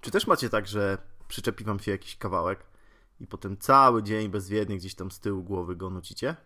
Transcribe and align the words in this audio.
Czy 0.00 0.10
też 0.10 0.26
macie 0.26 0.50
tak, 0.50 0.66
że 0.66 0.98
przyczepi 1.28 1.64
wam 1.64 1.80
się 1.80 1.90
jakiś 1.90 2.16
kawałek 2.16 2.66
i 3.20 3.26
potem 3.26 3.56
cały 3.56 4.02
dzień 4.02 4.28
bezwiednie 4.28 4.76
gdzieś 4.76 4.94
tam 4.94 5.10
z 5.10 5.20
tyłu 5.20 5.42
głowy 5.42 5.76
go 5.76 5.90
nucicie 5.90 6.36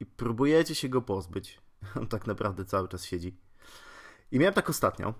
i 0.00 0.06
próbujecie 0.06 0.74
się 0.74 0.88
go 0.88 1.02
pozbyć. 1.02 1.60
On 2.00 2.06
tak 2.06 2.26
naprawdę 2.26 2.64
cały 2.64 2.88
czas 2.88 3.04
siedzi. 3.04 3.40
I 4.30 4.38
miałem 4.38 4.54
tak 4.54 4.70
ostatnio. 4.70 5.14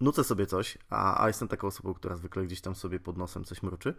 Nucę 0.00 0.24
sobie 0.24 0.46
coś, 0.46 0.78
a, 0.90 1.22
a 1.24 1.28
jestem 1.28 1.48
taką 1.48 1.66
osobą, 1.66 1.94
która 1.94 2.16
zwykle 2.16 2.44
gdzieś 2.44 2.60
tam 2.60 2.74
sobie 2.74 3.00
pod 3.00 3.18
nosem 3.18 3.44
coś 3.44 3.62
mruczy. 3.62 3.94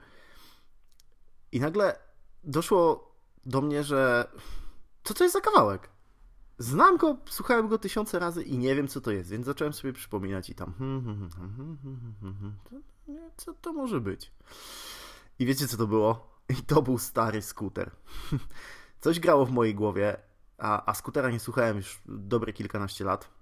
I 1.52 1.59
nagle 1.59 2.14
doszło 2.46 3.12
do 3.46 3.61
mnie, 3.61 3.84
że 3.84 4.28
co 5.04 5.14
to 5.14 5.24
jest 5.24 5.33
za 5.33 5.42
kawałek? 5.42 5.89
Znam 6.57 6.97
go, 6.97 7.18
słuchałem 7.29 7.68
go 7.68 7.78
tysiące 7.78 8.20
razy 8.20 8.43
i 8.43 8.57
nie 8.57 8.75
wiem, 8.75 8.87
co 8.87 9.01
to 9.01 9.11
jest, 9.11 9.29
więc 9.29 9.46
zacząłem 9.46 9.74
sobie 9.74 9.93
przypominać 9.93 10.50
i 10.50 10.56
tam. 10.56 10.73
Co 13.37 13.54
to 13.54 13.73
może 13.73 14.01
być? 14.01 14.32
I 15.39 15.46
wiecie, 15.46 15.68
co 15.68 15.78
to 15.78 15.87
było? 15.87 16.36
I 16.50 16.56
to 16.56 16.82
był 16.82 16.97
stary 16.97 17.42
skuter. 17.42 17.92
Coś 19.01 19.20
grało 19.20 19.46
w 19.46 19.51
mojej 19.51 19.75
głowie, 19.75 20.18
a, 20.57 20.92
a 20.92 20.93
skutera 20.93 21.29
nie 21.29 21.39
słuchałem 21.39 21.78
już 21.78 22.01
dobre 22.06 22.54
kilkanaście 22.54 23.06
lat. 23.06 23.35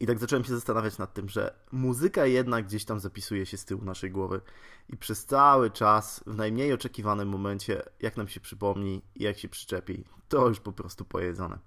I 0.00 0.06
tak 0.06 0.18
zacząłem 0.18 0.44
się 0.44 0.54
zastanawiać 0.54 0.98
nad 0.98 1.14
tym, 1.14 1.28
że 1.28 1.54
muzyka 1.72 2.26
jednak 2.26 2.66
gdzieś 2.66 2.84
tam 2.84 3.00
zapisuje 3.00 3.46
się 3.46 3.56
z 3.56 3.64
tyłu 3.64 3.84
naszej 3.84 4.10
głowy 4.10 4.40
i 4.88 4.96
przez 4.96 5.26
cały 5.26 5.70
czas, 5.70 6.24
w 6.26 6.34
najmniej 6.34 6.72
oczekiwanym 6.72 7.28
momencie, 7.28 7.82
jak 8.00 8.16
nam 8.16 8.28
się 8.28 8.40
przypomni 8.40 9.02
i 9.14 9.22
jak 9.22 9.38
się 9.38 9.48
przyczepi, 9.48 10.04
to 10.28 10.48
już 10.48 10.60
po 10.60 10.72
prostu 10.72 11.04
pojedzone. 11.04 11.58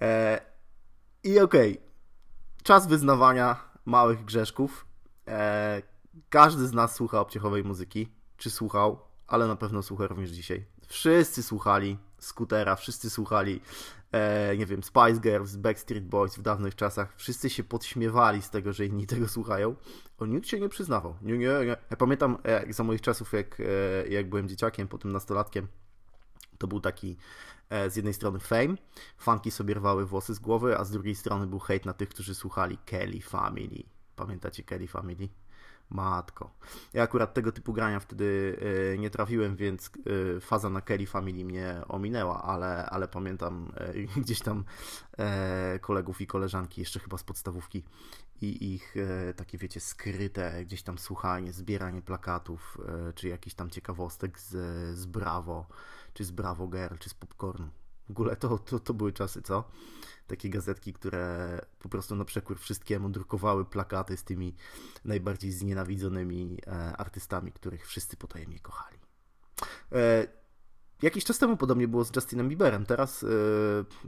E, 0.00 0.40
I 1.24 1.40
okej, 1.40 1.72
okay. 1.72 1.88
czas 2.62 2.86
wyznawania 2.86 3.56
małych 3.84 4.24
grzeszków. 4.24 4.86
E, 5.28 5.82
każdy 6.28 6.66
z 6.66 6.72
nas 6.72 6.94
słucha 6.94 7.20
obciechowej 7.20 7.64
muzyki, 7.64 8.08
czy 8.36 8.50
słuchał, 8.50 9.00
ale 9.26 9.46
na 9.46 9.56
pewno 9.56 9.82
słucha 9.82 10.06
również 10.06 10.30
dzisiaj. 10.30 10.64
Wszyscy 10.86 11.42
słuchali 11.42 11.98
Scootera, 12.24 12.76
wszyscy 12.76 13.10
słuchali, 13.10 13.60
e, 14.12 14.56
nie 14.56 14.66
wiem, 14.66 14.82
Spice 14.82 15.20
Girls, 15.20 15.56
Backstreet 15.56 16.04
Boys 16.04 16.36
w 16.36 16.42
dawnych 16.42 16.74
czasach. 16.74 17.14
Wszyscy 17.16 17.50
się 17.50 17.64
podśmiewali 17.64 18.42
z 18.42 18.50
tego, 18.50 18.72
że 18.72 18.86
inni 18.86 19.06
tego 19.14 19.28
słuchają. 19.28 19.76
On 20.18 20.30
nikt 20.30 20.48
się 20.48 20.60
nie 20.60 20.68
przyznawał. 20.68 21.16
Nie, 21.22 21.38
nie, 21.38 21.46
nie. 21.46 21.76
Ja 21.90 21.96
pamiętam 21.98 22.38
jak 22.44 22.74
za 22.74 22.84
moich 22.84 23.00
czasów, 23.00 23.32
jak, 23.32 23.60
e, 23.60 24.08
jak 24.08 24.28
byłem 24.28 24.48
dzieciakiem, 24.48 24.88
potem 24.88 25.12
nastolatkiem, 25.12 25.68
to 26.58 26.66
był 26.66 26.80
taki 26.80 27.16
e, 27.70 27.90
z 27.90 27.96
jednej 27.96 28.14
strony 28.14 28.38
fame, 28.38 28.74
fanki 29.18 29.50
sobie 29.50 29.74
rwały 29.74 30.06
włosy 30.06 30.34
z 30.34 30.38
głowy, 30.38 30.78
a 30.78 30.84
z 30.84 30.90
drugiej 30.90 31.14
strony 31.14 31.46
był 31.46 31.58
hejt 31.58 31.86
na 31.86 31.92
tych, 31.92 32.08
którzy 32.08 32.34
słuchali 32.34 32.78
Kelly 32.78 33.20
Family. 33.20 33.82
Pamiętacie 34.16 34.62
Kelly 34.62 34.88
Family? 34.88 35.28
Matko. 35.90 36.50
Ja 36.92 37.02
akurat 37.02 37.34
tego 37.34 37.52
typu 37.52 37.72
grania 37.72 38.00
wtedy 38.00 38.58
e, 38.94 38.98
nie 38.98 39.10
trafiłem, 39.10 39.56
więc 39.56 39.90
e, 40.36 40.40
faza 40.40 40.70
na 40.70 40.80
Kelly 40.80 41.06
Family 41.06 41.44
mnie 41.44 41.82
ominęła, 41.88 42.42
ale, 42.42 42.86
ale 42.86 43.08
pamiętam 43.08 43.72
e, 43.76 43.92
gdzieś 44.20 44.40
tam 44.40 44.64
kolegów 45.80 46.20
i 46.20 46.26
koleżanki, 46.26 46.80
jeszcze 46.80 47.00
chyba 47.00 47.18
z 47.18 47.24
podstawówki 47.24 47.84
i 48.40 48.74
ich 48.74 48.94
takie, 49.36 49.58
wiecie, 49.58 49.80
skryte 49.80 50.64
gdzieś 50.64 50.82
tam 50.82 50.98
słuchanie, 50.98 51.52
zbieranie 51.52 52.02
plakatów, 52.02 52.78
czy 53.14 53.28
jakichś 53.28 53.56
tam 53.56 53.70
ciekawostek 53.70 54.40
z, 54.40 54.50
z 54.98 55.06
Bravo, 55.06 55.66
czy 56.14 56.24
z 56.24 56.30
Bravo 56.30 56.68
Girl, 56.68 56.94
czy 56.98 57.10
z 57.10 57.14
Popcornu. 57.14 57.83
W 58.08 58.10
ogóle 58.10 58.36
to, 58.36 58.58
to, 58.58 58.80
to 58.80 58.94
były 58.94 59.12
czasy, 59.12 59.42
co? 59.42 59.64
takie 60.26 60.50
gazetki, 60.50 60.92
które 60.92 61.60
po 61.78 61.88
prostu 61.88 62.16
na 62.16 62.24
przekór 62.24 62.58
wszystkiemu 62.58 63.08
drukowały 63.08 63.64
plakaty 63.64 64.16
z 64.16 64.24
tymi 64.24 64.54
najbardziej 65.04 65.52
znienawidzonymi 65.52 66.58
e, 66.66 66.96
artystami, 66.96 67.52
których 67.52 67.86
wszyscy 67.86 68.16
potajemnie 68.16 68.60
kochali. 68.60 68.98
E, 69.92 70.26
jakiś 71.02 71.24
czas 71.24 71.38
temu 71.38 71.56
podobnie 71.56 71.88
było 71.88 72.04
z 72.04 72.16
Justinem 72.16 72.48
Bieberem. 72.48 72.86
Teraz 72.86 73.24
e, 73.24 73.28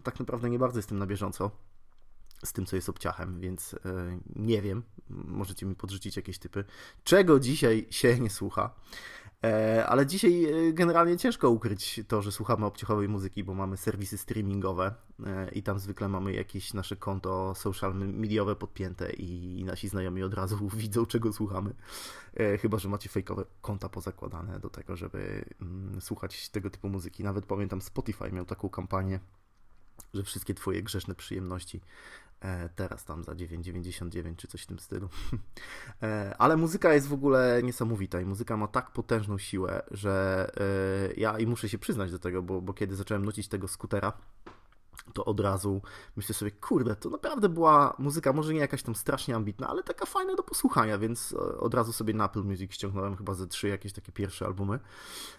tak 0.02 0.18
naprawdę 0.18 0.50
nie 0.50 0.58
bardzo 0.58 0.78
jestem 0.78 0.98
na 0.98 1.06
bieżąco 1.06 1.50
z 2.44 2.52
tym, 2.52 2.66
co 2.66 2.76
jest 2.76 2.88
obciachem, 2.88 3.40
więc 3.40 3.76
nie 4.36 4.62
wiem. 4.62 4.82
Możecie 5.10 5.66
mi 5.66 5.74
podrzucić 5.74 6.16
jakieś 6.16 6.38
typy. 6.38 6.64
Czego 7.04 7.40
dzisiaj 7.40 7.86
się 7.90 8.20
nie 8.20 8.30
słucha? 8.30 8.74
E, 9.46 9.86
ale 9.86 10.06
dzisiaj 10.06 10.44
e, 10.44 10.72
generalnie 10.72 11.16
ciężko 11.16 11.50
ukryć 11.50 12.00
to, 12.08 12.22
że 12.22 12.32
słuchamy 12.32 12.66
obciachowej 12.66 13.08
muzyki, 13.08 13.44
bo 13.44 13.54
mamy 13.54 13.76
serwisy 13.76 14.18
streamingowe 14.18 14.94
e, 15.26 15.50
i 15.50 15.62
tam 15.62 15.78
zwykle 15.78 16.08
mamy 16.08 16.32
jakieś 16.32 16.74
nasze 16.74 16.96
konto 16.96 17.54
social 17.54 17.94
mediowe 17.94 18.56
podpięte 18.56 19.12
i 19.12 19.64
nasi 19.64 19.88
znajomi 19.88 20.22
od 20.22 20.34
razu 20.34 20.68
widzą, 20.74 21.06
czego 21.06 21.32
słuchamy. 21.32 21.74
Chyba, 22.60 22.78
że 22.78 22.88
macie 22.88 23.08
fejkowe 23.08 23.44
konta 23.62 23.88
pozakładane 23.88 24.60
do 24.60 24.70
tego, 24.70 24.96
żeby 24.96 25.44
mm, 25.62 26.00
słuchać 26.00 26.48
tego 26.48 26.70
typu 26.70 26.88
muzyki. 26.88 27.24
Nawet 27.24 27.46
pamiętam 27.46 27.80
Spotify 27.82 28.32
miał 28.32 28.44
taką 28.44 28.68
kampanię, 28.68 29.20
że 30.14 30.22
wszystkie 30.22 30.54
twoje 30.54 30.82
grzeszne 30.82 31.14
przyjemności 31.14 31.80
teraz 32.74 33.04
tam 33.04 33.24
za 33.24 33.32
9,99 33.32 34.36
czy 34.36 34.48
coś 34.48 34.62
w 34.62 34.66
tym 34.66 34.78
stylu. 34.78 35.08
E, 36.02 36.34
ale 36.38 36.56
muzyka 36.56 36.94
jest 36.94 37.08
w 37.08 37.12
ogóle 37.12 37.60
niesamowita 37.62 38.20
i 38.20 38.24
muzyka 38.24 38.56
ma 38.56 38.68
tak 38.68 38.90
potężną 38.90 39.38
siłę, 39.38 39.82
że 39.90 40.46
e, 40.56 41.14
ja 41.16 41.38
i 41.38 41.46
muszę 41.46 41.68
się 41.68 41.78
przyznać 41.78 42.10
do 42.10 42.18
tego, 42.18 42.42
bo, 42.42 42.60
bo 42.60 42.74
kiedy 42.74 42.96
zacząłem 42.96 43.24
nucić 43.24 43.48
tego 43.48 43.68
skutera, 43.68 44.12
to 45.12 45.24
od 45.24 45.40
razu 45.40 45.82
myślę 46.16 46.34
sobie, 46.34 46.50
kurde, 46.50 46.96
to 46.96 47.10
naprawdę 47.10 47.48
była 47.48 47.96
muzyka, 47.98 48.32
może 48.32 48.54
nie 48.54 48.60
jakaś 48.60 48.82
tam 48.82 48.94
strasznie 48.94 49.36
ambitna, 49.36 49.68
ale 49.68 49.82
taka 49.82 50.06
fajna 50.06 50.34
do 50.34 50.42
posłuchania, 50.42 50.98
więc 50.98 51.32
e, 51.32 51.58
od 51.58 51.74
razu 51.74 51.92
sobie 51.92 52.14
na 52.14 52.26
Apple 52.26 52.42
Music 52.42 52.72
ściągnąłem 52.72 53.16
chyba 53.16 53.34
ze 53.34 53.46
trzy 53.46 53.68
jakieś 53.68 53.92
takie 53.92 54.12
pierwsze 54.12 54.46
albumy. 54.46 54.78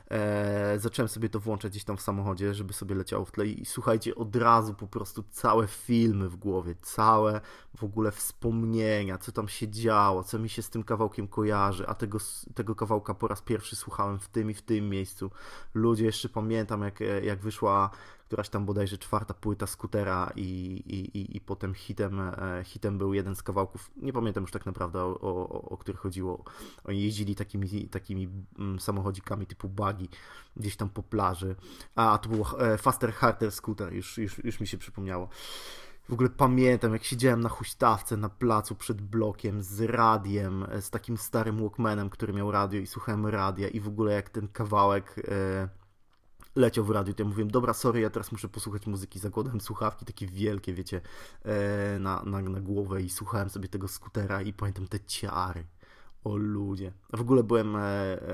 Eee, 0.10 0.80
zacząłem 0.80 1.10
sobie 1.10 1.30
to 1.30 1.40
włączać 1.40 1.72
gdzieś 1.72 1.84
tam 1.84 1.98
w 1.98 2.02
samochodzie, 2.02 2.54
żeby 2.54 2.74
sobie 2.74 2.96
leciało 2.96 3.26
w 3.26 3.32
tle 3.32 3.48
i 3.48 3.66
słuchajcie, 3.66 4.16
od 4.16 4.36
razu 4.36 4.74
po 4.74 4.88
prostu 4.88 5.24
całe 5.32 5.68
filmy 5.68 6.30
w 6.30 6.36
głowie, 6.36 6.76
całe 6.82 7.42
w 7.78 7.84
ogóle 7.84 8.12
wspomnienia, 8.12 9.18
co 9.18 9.32
tam 9.32 9.48
się 9.48 9.68
działo, 9.68 10.24
co 10.24 10.40
mi 10.40 10.50
się 10.50 10.62
z 10.62 10.70
tym 10.70 10.84
kawałkiem 10.84 11.28
kojarzy, 11.28 11.88
a 11.88 11.94
tego, 11.94 12.18
tego 12.56 12.76
kawałka 12.76 13.14
po 13.14 13.28
raz 13.28 13.42
pierwszy 13.42 13.76
słuchałem 13.76 14.20
w 14.20 14.28
tym 14.28 14.52
i 14.52 14.54
w 14.54 14.62
tym 14.62 14.90
miejscu. 14.90 15.32
Ludzie, 15.74 16.06
jeszcze 16.06 16.30
pamiętam 16.30 16.82
jak, 16.82 17.00
jak 17.24 17.40
wyszła 17.40 17.90
któraś 18.28 18.50
tam 18.50 18.66
bodajże 18.66 18.98
czwarta 18.98 19.34
płyta 19.34 19.68
Skutera 19.68 20.32
i, 20.36 20.42
i, 20.86 21.18
i, 21.18 21.38
i 21.38 21.42
potem 21.42 21.74
hitem, 21.74 22.20
e, 22.20 22.64
hitem 22.64 22.98
był 22.98 23.14
jeden 23.14 23.36
z 23.36 23.44
kawałków, 23.44 23.92
nie 23.98 24.14
pamiętam 24.14 24.44
już 24.44 24.52
tak 24.52 24.66
naprawdę 24.66 25.00
o, 25.00 25.20
o, 25.20 25.62
o 25.62 25.78
których 25.78 26.02
chodziło. 26.02 26.44
Oni 26.84 27.04
jeździli 27.04 27.36
takimi, 27.36 27.88
takimi 27.88 28.30
mm, 28.60 28.80
samochodzikami 28.80 29.46
typu 29.46 29.70
buggy 29.70 30.08
gdzieś 30.58 30.76
tam 30.76 30.90
po 30.90 31.04
plaży. 31.04 31.56
A, 31.96 32.18
to 32.18 32.30
był 32.30 32.46
e, 32.60 32.78
Faster 32.78 33.14
Harder 33.14 33.52
Scooter, 33.52 33.94
już, 33.94 34.18
już, 34.18 34.44
już 34.44 34.60
mi 34.60 34.68
się 34.68 34.78
przypomniało. 34.78 35.30
W 36.10 36.14
ogóle 36.14 36.30
pamiętam, 36.30 36.94
jak 36.94 37.04
siedziałem 37.04 37.42
na 37.42 37.50
huśtawce 37.50 38.18
na 38.18 38.30
placu 38.30 38.76
przed 38.76 39.02
blokiem 39.02 39.64
z 39.64 39.82
radiem, 39.82 40.66
e, 40.72 40.82
z 40.82 40.90
takim 40.90 41.18
starym 41.18 41.60
Walkmanem, 41.62 42.10
który 42.10 42.34
miał 42.34 42.52
radio 42.52 42.80
i 42.80 42.88
słuchałem 42.88 43.26
radia 43.26 43.68
i 43.68 43.80
w 43.80 43.88
ogóle 43.88 44.14
jak 44.14 44.30
ten 44.30 44.48
kawałek 44.48 45.16
leciał 46.58 46.86
w 46.86 46.90
radiu, 46.90 47.14
to 47.14 47.24
ja 47.24 47.30
mówiłem, 47.30 47.52
dobra, 47.52 47.74
sorry, 47.74 48.00
ja 48.00 48.10
teraz 48.10 48.32
muszę 48.32 48.50
posłuchać 48.50 48.88
muzyki, 48.88 49.20
zakładałem 49.20 49.62
słuchawki 49.62 50.06
takie 50.06 50.28
wielkie, 50.28 50.74
wiecie, 50.74 51.02
e, 51.44 52.00
na, 52.00 52.24
na, 52.26 52.42
na 52.42 52.62
głowę 52.62 53.02
i 53.02 53.10
słuchałem 53.10 53.50
sobie 53.50 53.68
tego 53.68 53.88
skutera 53.88 54.42
i 54.42 54.54
pamiętam 54.54 54.88
te 54.88 55.00
ciary. 55.00 55.66
O 56.24 56.36
ludzie. 56.36 56.94
W 57.14 57.22
ogóle 57.22 57.44
byłem 57.44 57.76
e, 57.76 57.82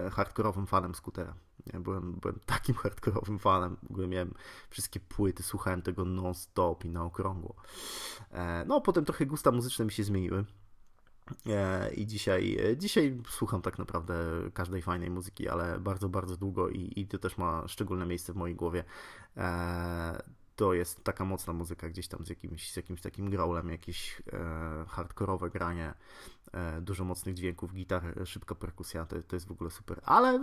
e, 0.06 0.10
hardkorowym 0.10 0.68
fanem 0.68 0.96
skutera. 0.96 1.34
Ja 1.74 1.80
byłem, 1.80 2.14
byłem 2.14 2.40
takim 2.46 2.76
hardkorowym 2.84 3.40
fanem. 3.40 3.78
W 3.84 3.92
ogóle 3.92 4.08
miałem 4.08 4.34
wszystkie 4.70 5.00
płyty, 5.00 5.44
słuchałem 5.44 5.82
tego 5.82 6.06
non-stop 6.06 6.86
i 6.86 6.90
na 6.90 7.04
okrągło. 7.04 7.56
No, 8.66 8.82
potem 8.82 9.06
trochę 9.06 9.26
gusta 9.26 9.52
muzyczne 9.52 9.86
mi 9.86 9.92
się 9.92 10.04
zmieniły. 10.04 10.46
E, 11.50 11.94
I 11.94 12.08
dzisiaj, 12.08 12.58
e, 12.72 12.78
dzisiaj 12.78 13.18
słucham 13.30 13.62
tak 13.62 13.78
naprawdę 13.78 14.16
każdej 14.54 14.82
fajnej 14.82 15.10
muzyki, 15.10 15.50
ale 15.50 15.80
bardzo, 15.80 16.10
bardzo 16.10 16.38
długo 16.38 16.70
i, 16.70 16.94
i 16.96 17.08
to 17.08 17.18
też 17.18 17.38
ma 17.38 17.68
szczególne 17.68 18.06
miejsce 18.06 18.34
w 18.34 18.36
mojej 18.36 18.56
głowie. 18.56 18.84
E, 19.38 20.24
to 20.56 20.74
jest 20.74 21.04
taka 21.04 21.26
mocna 21.26 21.54
muzyka 21.54 21.90
gdzieś 21.90 22.08
tam 22.08 22.26
z 22.26 22.30
jakimś, 22.30 22.72
z 22.72 22.76
jakimś 22.76 23.02
takim 23.02 23.30
growlem, 23.30 23.70
jakieś 23.70 24.22
hardkorowe 24.88 25.50
granie, 25.50 25.94
dużo 26.82 27.04
mocnych 27.04 27.36
dźwięków, 27.36 27.74
gitar, 27.74 28.04
szybka 28.26 28.56
perkusja, 28.56 29.06
to, 29.06 29.16
to 29.28 29.36
jest 29.36 29.48
w 29.48 29.52
ogóle 29.52 29.70
super. 29.70 30.02
Ale 30.06 30.40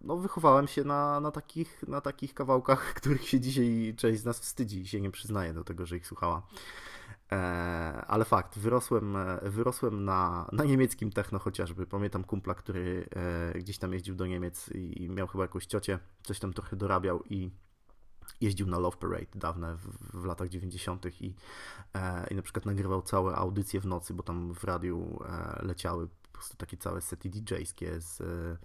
no, 0.00 0.16
wychowałem 0.16 0.68
się 0.68 0.84
na, 0.84 1.20
na, 1.20 1.30
takich, 1.30 1.84
na 1.88 2.00
takich 2.00 2.34
kawałkach, 2.34 2.80
których 3.00 3.28
się 3.28 3.40
dzisiaj 3.40 3.94
część 3.96 4.20
z 4.20 4.24
nas 4.24 4.40
wstydzi 4.40 4.80
i 4.80 4.86
się 4.86 5.00
nie 5.00 5.10
przyznaje 5.10 5.52
do 5.52 5.64
tego, 5.64 5.86
że 5.86 5.96
ich 5.96 6.06
słuchała. 6.06 6.42
E, 7.32 7.36
ale 8.06 8.24
fakt, 8.24 8.58
wyrosłem, 8.58 9.16
wyrosłem 9.42 10.04
na, 10.04 10.48
na 10.52 10.64
niemieckim 10.64 11.12
techno 11.12 11.38
chociażby. 11.38 11.86
Pamiętam 11.86 12.24
kumpla, 12.24 12.54
który 12.54 13.08
gdzieś 13.54 13.78
tam 13.78 13.92
jeździł 13.92 14.14
do 14.14 14.26
Niemiec 14.26 14.68
i 14.74 15.08
miał 15.08 15.26
chyba 15.26 15.44
jakąś 15.44 15.66
ciocię, 15.66 15.98
coś 16.22 16.38
tam 16.38 16.52
trochę 16.52 16.76
dorabiał 16.76 17.22
i 17.24 17.50
jeździł 18.40 18.66
na 18.66 18.78
Love 18.78 18.96
Parade 18.96 19.26
dawne 19.34 19.76
w, 19.76 20.20
w 20.20 20.24
latach 20.24 20.48
90. 20.48 21.06
I, 21.20 21.34
e, 21.94 22.26
i 22.30 22.34
na 22.34 22.42
przykład 22.42 22.66
nagrywał 22.66 23.02
całe 23.02 23.36
audycje 23.36 23.80
w 23.80 23.86
nocy, 23.86 24.14
bo 24.14 24.22
tam 24.22 24.54
w 24.54 24.64
radiu 24.64 25.18
e, 25.28 25.58
leciały 25.62 26.08
po 26.08 26.32
prostu 26.32 26.56
takie 26.56 26.76
całe 26.76 27.00
sety 27.00 27.28
DJ-skie 27.30 28.00
z, 28.00 28.20
e, 28.20 28.56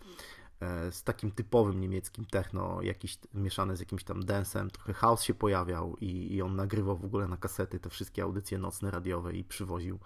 z 0.92 1.04
takim 1.04 1.31
typowym 1.31 1.81
niemieckim 1.81 2.25
techno, 2.25 2.81
jakiś 2.81 3.18
mieszane 3.34 3.78
z 3.78 3.80
jakimś 3.80 4.04
tam 4.04 4.25
dancem, 4.25 4.69
trochę 4.69 4.94
house 4.94 5.24
się 5.24 5.34
pojawiał 5.34 5.98
i, 6.02 6.36
i 6.36 6.42
on 6.42 6.56
nagrywał 6.56 6.98
w 6.98 7.06
ogóle 7.06 7.28
na 7.28 7.38
kasety 7.38 7.80
te 7.80 7.90
wszystkie 7.90 8.24
audycje 8.24 8.58
nocne 8.58 8.92
radiowe 8.92 9.34
i 9.34 9.44
przywoził 9.44 10.00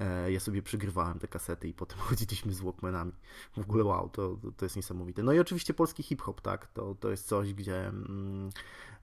E, 0.00 0.32
ja 0.32 0.40
sobie 0.40 0.62
przygrywałem 0.62 1.18
te 1.18 1.28
kasety 1.28 1.68
i 1.68 1.74
potem 1.74 1.98
chodziliśmy 2.08 2.52
z 2.52 2.60
Walkmanami. 2.60 3.12
W 3.56 3.60
ogóle 3.60 3.84
wow, 3.84 4.08
to, 4.08 4.36
to 4.56 4.64
jest 4.64 4.76
niesamowite. 4.76 5.22
No 5.22 5.32
i 5.32 5.38
oczywiście 5.38 5.74
polski 5.74 6.02
hip-hop, 6.02 6.40
tak? 6.40 6.66
To, 6.66 6.94
to 6.94 7.10
jest 7.10 7.26
coś, 7.26 7.54
gdzie 7.54 7.88
mm, 7.88 8.50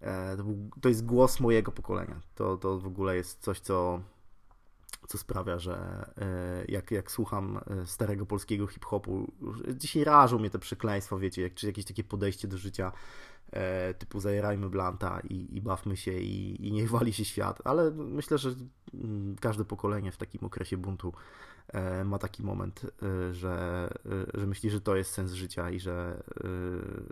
e, 0.01 0.37
to, 0.37 0.43
był, 0.43 0.69
to, 0.81 0.89
jest 0.89 1.05
głos 1.05 1.39
mojego 1.39 1.71
pokolenia. 1.71 2.21
To, 2.35 2.57
to 2.57 2.79
w 2.79 2.87
ogóle 2.87 3.15
jest 3.15 3.41
coś, 3.41 3.59
co, 3.59 4.01
co 5.07 5.17
sprawia, 5.17 5.59
że 5.59 6.05
e, 6.17 6.65
jak, 6.67 6.91
jak 6.91 7.11
słucham 7.11 7.59
starego 7.85 8.25
polskiego 8.25 8.67
hip-hopu, 8.67 9.31
dzisiaj 9.73 10.03
rażą 10.03 10.39
mnie 10.39 10.49
te 10.49 10.59
przekleństwa, 10.59 11.17
wiecie, 11.17 11.41
jak, 11.41 11.53
czy 11.53 11.67
jakieś 11.67 11.85
takie 11.85 12.03
podejście 12.03 12.47
do 12.47 12.57
życia 12.57 12.91
E, 13.51 13.93
typu 13.93 14.19
zajerajmy 14.19 14.69
blanta 14.69 15.19
i, 15.29 15.57
i 15.57 15.61
bawmy 15.61 15.97
się 15.97 16.11
i, 16.11 16.67
i 16.67 16.71
niech 16.71 16.89
wali 16.89 17.13
się 17.13 17.25
świat, 17.25 17.61
ale 17.63 17.91
myślę, 17.91 18.37
że 18.37 18.55
mm, 18.93 19.35
każde 19.41 19.65
pokolenie 19.65 20.11
w 20.11 20.17
takim 20.17 20.43
okresie 20.43 20.77
buntu 20.77 21.13
e, 21.67 22.03
ma 22.03 22.19
taki 22.19 22.43
moment, 22.43 22.81
e, 22.85 23.33
że, 23.33 23.89
że 24.33 24.47
myśli, 24.47 24.69
że 24.69 24.81
to 24.81 24.95
jest 24.95 25.11
sens 25.11 25.31
życia 25.31 25.69
i 25.69 25.79
że, 25.79 26.23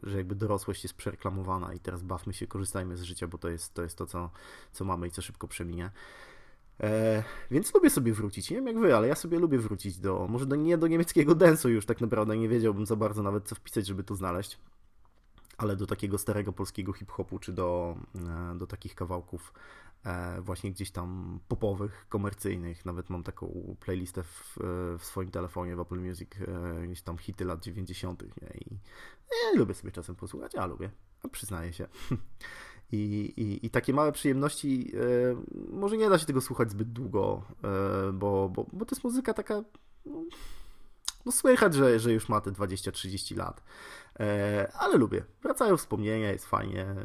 że 0.03 0.17
jakby 0.17 0.35
dorosłość 0.35 0.83
jest 0.83 0.95
przereklamowana 0.95 1.73
i 1.73 1.79
teraz 1.79 2.03
bawmy 2.03 2.33
się, 2.33 2.47
korzystajmy 2.47 2.97
z 2.97 3.01
życia, 3.01 3.27
bo 3.27 3.37
to 3.37 3.49
jest 3.49 3.73
to, 3.73 3.81
jest 3.81 3.97
to 3.97 4.05
co, 4.05 4.29
co 4.71 4.85
mamy 4.85 5.07
i 5.07 5.11
co 5.11 5.21
szybko 5.21 5.47
przeminie. 5.47 5.91
E, 6.79 7.23
więc 7.51 7.73
lubię 7.73 7.89
sobie 7.89 8.13
wrócić. 8.13 8.49
Nie 8.49 8.55
wiem 8.55 8.67
jak 8.67 8.79
wy, 8.79 8.95
ale 8.95 9.07
ja 9.07 9.15
sobie 9.15 9.39
lubię 9.39 9.57
wrócić 9.57 9.99
do, 9.99 10.27
może 10.29 10.45
do, 10.45 10.55
nie 10.55 10.77
do 10.77 10.87
niemieckiego 10.87 11.35
densu 11.45 11.69
już 11.69 11.85
tak 11.85 12.01
naprawdę, 12.01 12.37
nie 12.37 12.49
wiedziałbym 12.49 12.85
za 12.85 12.95
bardzo 12.95 13.23
nawet 13.23 13.47
co 13.47 13.55
wpisać, 13.55 13.87
żeby 13.87 14.03
to 14.03 14.15
znaleźć 14.15 14.57
ale 15.57 15.75
do 15.75 15.87
takiego 15.87 16.17
starego 16.17 16.53
polskiego 16.53 16.93
hip-hopu, 16.93 17.39
czy 17.39 17.53
do, 17.53 17.97
e, 18.53 18.57
do 18.57 18.67
takich 18.67 18.95
kawałków 18.95 19.53
e, 20.05 20.41
właśnie 20.41 20.71
gdzieś 20.71 20.91
tam 20.91 21.39
popowych, 21.47 22.05
komercyjnych. 22.09 22.85
Nawet 22.85 23.09
mam 23.09 23.23
taką 23.23 23.75
playlistę 23.79 24.23
w, 24.23 24.57
w 24.99 25.05
swoim 25.05 25.31
telefonie 25.31 25.75
w 25.75 25.79
Apple 25.79 25.99
Music, 25.99 26.29
e, 26.41 26.87
gdzieś 26.87 27.01
tam 27.01 27.17
hity 27.17 27.45
lat 27.45 27.63
90. 27.63 28.23
Nie? 28.41 28.47
I 28.57 28.79
ja 29.31 29.59
lubię 29.59 29.73
sobie 29.73 29.91
czasem 29.91 30.15
posłuchać, 30.15 30.55
a 30.55 30.65
lubię, 30.65 30.89
a 31.23 31.27
przyznaję 31.27 31.73
się. 31.73 31.87
I, 32.91 32.97
i, 33.37 33.65
I, 33.65 33.69
takie 33.69 33.93
małe 33.93 34.11
przyjemności, 34.11 34.91
może 35.69 35.97
nie 35.97 36.09
da 36.09 36.17
się 36.17 36.25
tego 36.25 36.41
słuchać 36.41 36.71
zbyt 36.71 36.91
długo, 36.91 37.41
bo, 38.13 38.49
bo, 38.49 38.65
bo 38.73 38.85
to 38.85 38.95
jest 38.95 39.03
muzyka 39.03 39.33
taka. 39.33 39.63
No, 40.05 40.23
no 41.25 41.31
słychać, 41.31 41.73
że, 41.73 41.99
że 41.99 42.13
już 42.13 42.29
ma 42.29 42.41
te 42.41 42.51
20-30 42.51 43.37
lat. 43.37 43.63
E, 44.19 44.71
ale 44.73 44.97
lubię. 44.97 45.25
Wracają 45.41 45.77
wspomnienia, 45.77 46.31
jest 46.31 46.45
fajnie, 46.45 46.95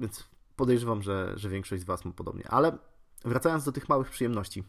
więc 0.00 0.24
podejrzewam, 0.56 1.02
że, 1.02 1.32
że 1.36 1.48
większość 1.48 1.82
z 1.82 1.86
Was 1.86 2.04
ma 2.04 2.12
podobnie. 2.12 2.48
Ale 2.48 2.78
wracając 3.24 3.64
do 3.64 3.72
tych 3.72 3.88
małych 3.88 4.10
przyjemności, 4.10 4.64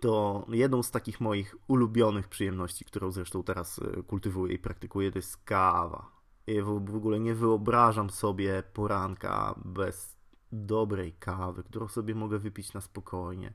to 0.00 0.46
jedną 0.48 0.82
z 0.82 0.90
takich 0.90 1.20
moich 1.20 1.56
ulubionych 1.68 2.28
przyjemności, 2.28 2.84
którą 2.84 3.10
zresztą 3.10 3.42
teraz 3.42 3.78
e, 3.78 4.02
kultywuję 4.02 4.54
i 4.54 4.58
praktykuję, 4.58 5.12
to 5.12 5.18
jest 5.18 5.36
kawa. 5.36 6.19
Ja 6.54 6.64
w 6.64 6.96
ogóle 6.96 7.20
nie 7.20 7.34
wyobrażam 7.34 8.10
sobie 8.10 8.62
poranka 8.72 9.54
bez 9.64 10.16
dobrej 10.52 11.12
kawy, 11.12 11.62
którą 11.62 11.88
sobie 11.88 12.14
mogę 12.14 12.38
wypić 12.38 12.72
na 12.72 12.80
spokojnie. 12.80 13.52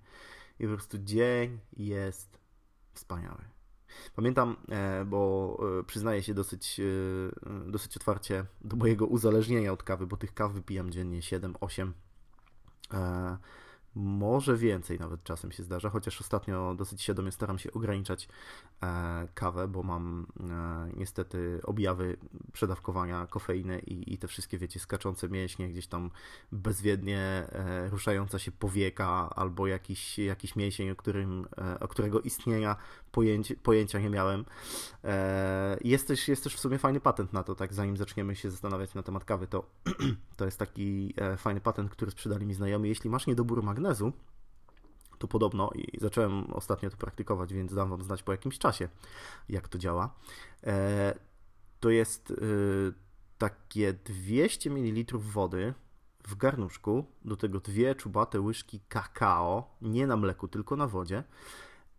I 0.60 0.64
po 0.64 0.70
prostu 0.74 0.98
dzień 0.98 1.60
jest 1.78 2.40
wspaniały. 2.94 3.46
Pamiętam, 4.16 4.56
e, 4.70 5.06
bo 5.06 5.58
e, 5.80 5.84
przyznaję 5.84 6.24
się 6.24 6.34
dosyć, 6.34 6.80
e, 6.80 7.72
dosyć 7.72 7.98
otwarcie 7.98 8.46
do 8.62 8.76
mojego 8.76 9.06
uzależnienia 9.06 9.74
od 9.74 9.84
kawy, 9.84 10.08
bo 10.08 10.18
tych 10.18 10.34
kaw 10.34 10.52
wypijam 10.52 10.92
dziennie 10.92 11.22
7-8 11.22 11.92
może 13.96 14.58
więcej 14.58 15.00
nawet 15.00 15.24
czasem 15.24 15.52
się 15.52 15.64
zdarza, 15.64 15.90
chociaż 15.90 16.22
ostatnio 16.22 16.76
dosyć 16.76 17.02
świadomie 17.02 17.32
staram 17.32 17.60
się 17.60 17.72
ograniczać 17.72 18.28
e, 18.84 19.28
kawę, 19.34 19.68
bo 19.68 19.84
mam 19.84 20.28
e, 20.40 20.98
niestety 20.98 21.60
objawy 21.64 22.18
przedawkowania 22.54 23.28
kofeiny 23.28 23.80
i, 23.80 24.14
i 24.14 24.18
te 24.18 24.28
wszystkie, 24.28 24.58
wiecie, 24.58 24.80
skaczące 24.80 25.30
mięśnie, 25.30 25.70
gdzieś 25.70 25.88
tam 25.88 26.12
bezwiednie 26.52 27.20
e, 27.20 27.90
ruszająca 27.90 28.40
się 28.40 28.52
powieka 28.52 29.30
albo 29.36 29.68
jakiś, 29.68 30.20
jakiś 30.20 30.56
mięsień, 30.56 30.90
o, 30.90 30.96
którym, 30.96 31.48
o 31.80 31.88
którego 31.88 32.22
istnienia 32.22 32.76
pojęci, 33.16 33.56
pojęcia 33.56 34.00
nie 34.00 34.10
miałem. 34.10 34.46
Jest 35.84 36.08
też, 36.08 36.28
jest 36.28 36.44
też 36.44 36.56
w 36.56 36.60
sumie 36.60 36.78
fajny 36.78 37.00
patent 37.00 37.34
na 37.34 37.44
to, 37.44 37.56
tak 37.56 37.74
zanim 37.74 37.98
zaczniemy 37.98 38.36
się 38.36 38.52
zastanawiać 38.52 38.94
na 38.94 39.04
temat 39.04 39.26
kawy, 39.26 39.48
to, 39.48 39.66
to 40.38 40.46
jest 40.46 40.60
taki 40.60 41.14
fajny 41.38 41.62
patent, 41.62 41.92
który 41.92 42.12
sprzedali 42.12 42.46
mi 42.46 42.54
znajomi. 42.54 42.90
Jeśli 42.90 43.10
masz 43.10 43.28
niedobór 43.28 43.64
magnezu, 43.64 44.14
to 45.18 45.28
podobno, 45.28 45.70
i 45.76 46.00
zacząłem 46.00 46.54
ostatnio 46.54 46.90
to 46.90 46.98
praktykować, 46.98 47.54
więc 47.54 47.74
dam 47.74 47.90
Wam 47.90 48.04
znać 48.04 48.24
po 48.24 48.32
jakimś 48.32 48.60
czasie, 48.60 48.90
jak 49.50 49.68
to 49.68 49.78
działa. 49.78 50.16
E, 50.64 51.16
to 51.80 51.90
jest 51.90 52.32
e, 52.32 52.36
takie 53.38 53.94
200 53.94 54.70
ml 54.70 55.18
wody 55.18 55.74
w 56.28 56.36
garnuszku, 56.36 57.06
do 57.26 57.36
tego 57.36 57.60
dwie 57.60 57.96
czubate 57.96 58.42
łyżki 58.42 58.80
kakao, 58.90 59.76
nie 59.82 60.08
na 60.08 60.18
mleku, 60.18 60.48
tylko 60.48 60.76
na 60.76 60.88
wodzie, 60.88 61.24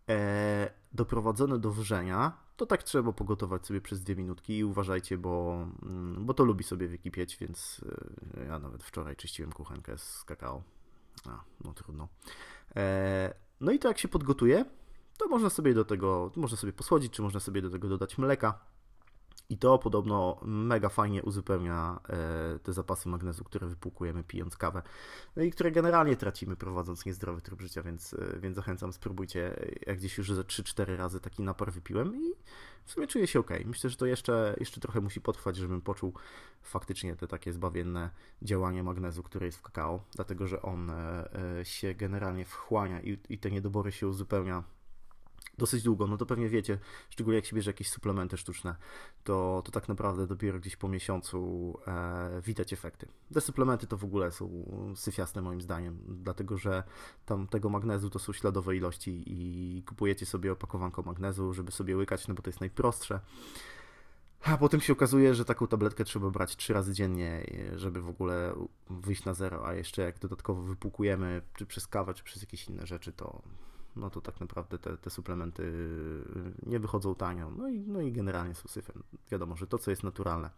e, 0.09 0.71
doprowadzone 0.93 1.59
do 1.59 1.71
wrzenia. 1.71 2.47
To 2.57 2.67
tak 2.67 2.83
trzeba 2.83 3.13
pogotować 3.13 3.67
sobie 3.67 3.81
przez 3.81 4.03
dwie 4.03 4.17
minutki 4.17 4.59
i 4.59 4.65
uważajcie, 4.65 5.19
bo, 5.19 5.67
mm, 5.83 6.27
bo 6.27 6.35
to 6.35 6.45
lubi 6.45 6.65
sobie 6.65 6.89
wykipieć, 6.89 7.37
więc 7.37 7.85
ja 8.49 8.59
nawet 8.59 8.83
wczoraj 8.83 9.17
czyściłem 9.17 9.53
kuchenkę 9.53 9.99
z 9.99 10.25
kakao. 10.25 10.63
A, 11.27 11.45
no 11.65 11.75
trudno. 11.75 12.09
E, 12.77 13.35
no 13.61 13.73
i 13.73 13.79
to 13.79 13.89
jak 13.89 13.99
się 13.99 14.09
podgotuje, 14.09 14.65
to 15.19 15.29
można 15.29 15.51
sobie 15.51 15.75
do 15.75 15.85
tego, 15.85 16.33
można 16.37 16.57
sobie 16.57 16.73
posłodzić, 16.73 17.13
czy 17.13 17.23
można 17.23 17.41
sobie 17.41 17.63
do 17.63 17.71
tego 17.71 17.89
dodać 17.89 18.19
mleka. 18.19 18.59
I 19.49 19.59
to 19.59 19.79
podobno 19.79 20.41
mega 20.43 20.89
fajnie 20.89 21.23
uzupełnia 21.23 22.01
e, 22.09 22.59
te 22.59 22.73
zapasy 22.73 23.09
magnezu, 23.09 23.45
które 23.45 23.67
wypłukujemy 23.67 24.25
pijąc 24.25 24.57
kawę, 24.57 24.83
no 25.37 25.43
i 25.43 25.51
które 25.51 25.71
generalnie 25.71 26.17
tracimy 26.17 26.57
prowadząc 26.57 27.07
niezdrowy 27.07 27.41
tryb 27.41 27.61
życia, 27.61 27.83
więc, 27.83 28.15
e, 28.15 28.41
więc 28.41 28.57
zachęcam, 28.57 28.93
spróbujcie. 28.93 29.67
Jak 29.87 29.99
gdzieś 29.99 30.19
już 30.19 30.33
ze 30.33 30.45
3-4 30.45 30.97
razy 30.97 31.21
taki 31.21 31.43
napar 31.43 31.73
wypiłem 31.73 32.17
i 32.17 32.33
w 32.85 32.93
sumie 32.93 33.07
czuję 33.07 33.27
się 33.27 33.41
ok. 33.41 33.51
Myślę, 33.65 33.91
że 33.91 33.97
to 33.97 34.07
jeszcze, 34.07 34.57
jeszcze 34.61 34.81
trochę 34.81 35.01
musi 35.01 35.21
potrwać, 35.21 35.57
żebym 35.57 35.81
poczuł 35.81 36.13
faktycznie 36.63 37.17
te 37.17 37.27
takie 37.27 37.53
zbawienne 37.53 38.11
działanie 38.43 38.83
magnezu, 38.83 39.23
które 39.23 39.47
jest 39.47 39.59
w 39.59 39.63
kakao, 39.63 40.05
dlatego 40.15 40.47
że 40.47 40.63
on 40.63 40.91
e, 40.91 41.29
się 41.63 41.95
generalnie 41.95 42.45
wchłania 42.45 43.01
i, 43.01 43.19
i 43.29 43.39
te 43.39 43.51
niedobory 43.51 43.93
się 43.93 44.09
uzupełnia 44.09 44.76
dosyć 45.59 45.83
długo, 45.83 46.07
no 46.07 46.17
to 46.17 46.27
pewnie 46.27 46.49
wiecie, 46.49 46.79
szczególnie 47.11 47.37
jak 47.37 47.47
się 47.47 47.57
bierze 47.57 47.71
jakieś 47.71 47.91
suplementy 47.91 48.37
sztuczne, 48.37 48.77
to, 49.25 49.63
to 49.65 49.73
tak 49.73 49.89
naprawdę 49.89 50.27
dopiero 50.27 50.59
gdzieś 50.59 50.77
po 50.77 50.89
miesiącu 50.89 51.79
e, 51.87 52.41
widać 52.41 52.73
efekty. 52.73 53.09
Te 53.35 53.41
suplementy 53.41 53.87
to 53.87 53.97
w 53.97 54.05
ogóle 54.05 54.33
są 54.33 54.65
syfiasne 54.97 55.43
moim 55.43 55.61
zdaniem, 55.61 55.99
dlatego 56.09 56.59
że 56.59 56.83
tam 57.27 57.47
tego 57.47 57.69
magnezu 57.69 58.11
to 58.11 58.19
są 58.19 58.33
śladowe 58.33 58.77
ilości 58.77 59.23
i 59.27 59.83
kupujecie 59.83 60.27
sobie 60.27 60.53
opakowanko 60.53 61.03
magnezu, 61.03 61.55
żeby 61.55 61.73
sobie 61.73 61.97
łykać, 61.97 62.29
no 62.29 62.35
bo 62.35 62.43
to 62.43 62.51
jest 62.51 62.61
najprostsze. 62.61 63.21
A 64.43 64.57
potem 64.57 64.81
się 64.81 64.93
okazuje, 64.93 65.35
że 65.35 65.45
taką 65.45 65.67
tabletkę 65.67 66.05
trzeba 66.05 66.31
brać 66.31 66.57
trzy 66.57 66.73
razy 66.73 66.93
dziennie, 66.93 67.47
żeby 67.77 68.03
w 68.03 68.09
ogóle 68.09 68.55
wyjść 68.91 69.25
na 69.25 69.35
zero, 69.35 69.67
a 69.67 69.75
jeszcze 69.75 70.03
jak 70.03 70.19
dodatkowo 70.19 70.63
wypłukujemy, 70.63 71.43
czy 71.55 71.67
przez 71.67 71.87
kawę, 71.87 72.15
czy 72.15 72.25
przez 72.25 72.43
jakieś 72.43 72.69
inne 72.69 72.87
rzeczy, 72.87 73.13
to 73.13 73.43
no 73.97 74.11
to 74.11 74.21
tak 74.21 74.41
naprawdę 74.41 74.79
te, 74.79 74.97
te 74.97 75.11
suplementy 75.11 75.63
y, 75.63 76.55
nie 76.67 76.81
wychodzą 76.81 77.15
tanio. 77.15 77.51
No 77.51 77.69
i, 77.69 77.81
no 77.81 78.01
i 78.01 78.13
generalnie 78.13 78.55
są 78.55 78.69
syfem. 78.69 79.03
Wiadomo, 79.31 79.57
że 79.57 79.67
to, 79.67 79.79
co 79.79 79.91
jest 79.91 80.03
naturalne, 80.03 80.51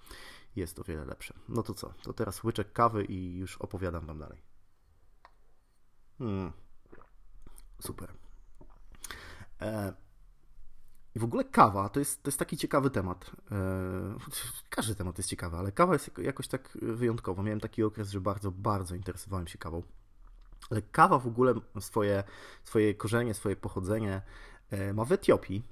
jest 0.57 0.79
o 0.79 0.85
wiele 0.85 1.05
lepsze. 1.05 1.35
No 1.49 1.63
to 1.63 1.75
co? 1.75 1.95
To 2.03 2.13
teraz 2.13 2.45
łyczek 2.45 2.73
kawy 2.73 3.05
i 3.05 3.37
już 3.37 3.57
opowiadam 3.57 4.07
Wam 4.07 4.19
dalej. 4.19 4.43
Hmm. 6.19 6.53
Super. 7.81 8.13
E, 9.61 9.93
I 11.15 11.19
w 11.19 11.25
ogóle 11.25 11.45
kawa 11.45 11.89
to 11.89 12.01
jest, 12.01 12.23
to 12.23 12.29
jest 12.29 12.39
taki 12.39 12.57
ciekawy 12.57 12.91
temat. 12.91 13.31
E, 13.51 13.57
każdy 14.71 14.95
temat 14.95 15.19
jest 15.19 15.31
ciekawy, 15.31 15.57
ale 15.57 15.73
kawa 15.73 15.93
jest 15.93 16.11
jakoś 16.19 16.49
tak 16.49 16.79
wyjątkowa. 16.83 17.43
Miałem 17.43 17.61
taki 17.61 17.83
okres, 17.83 18.11
że 18.11 18.21
bardzo, 18.21 18.51
bardzo 18.51 18.95
interesowałem 18.95 19.47
się 19.47 19.59
kawą. 19.59 19.83
Ale 20.71 20.83
kawa 20.83 21.19
w 21.19 21.27
ogóle 21.27 21.55
swoje, 21.81 22.25
swoje 22.65 22.95
korzenie, 22.95 23.35
swoje 23.35 23.57
pochodzenie 23.57 24.23
ma 24.95 25.05
w 25.05 25.13
Etiopii. 25.13 25.63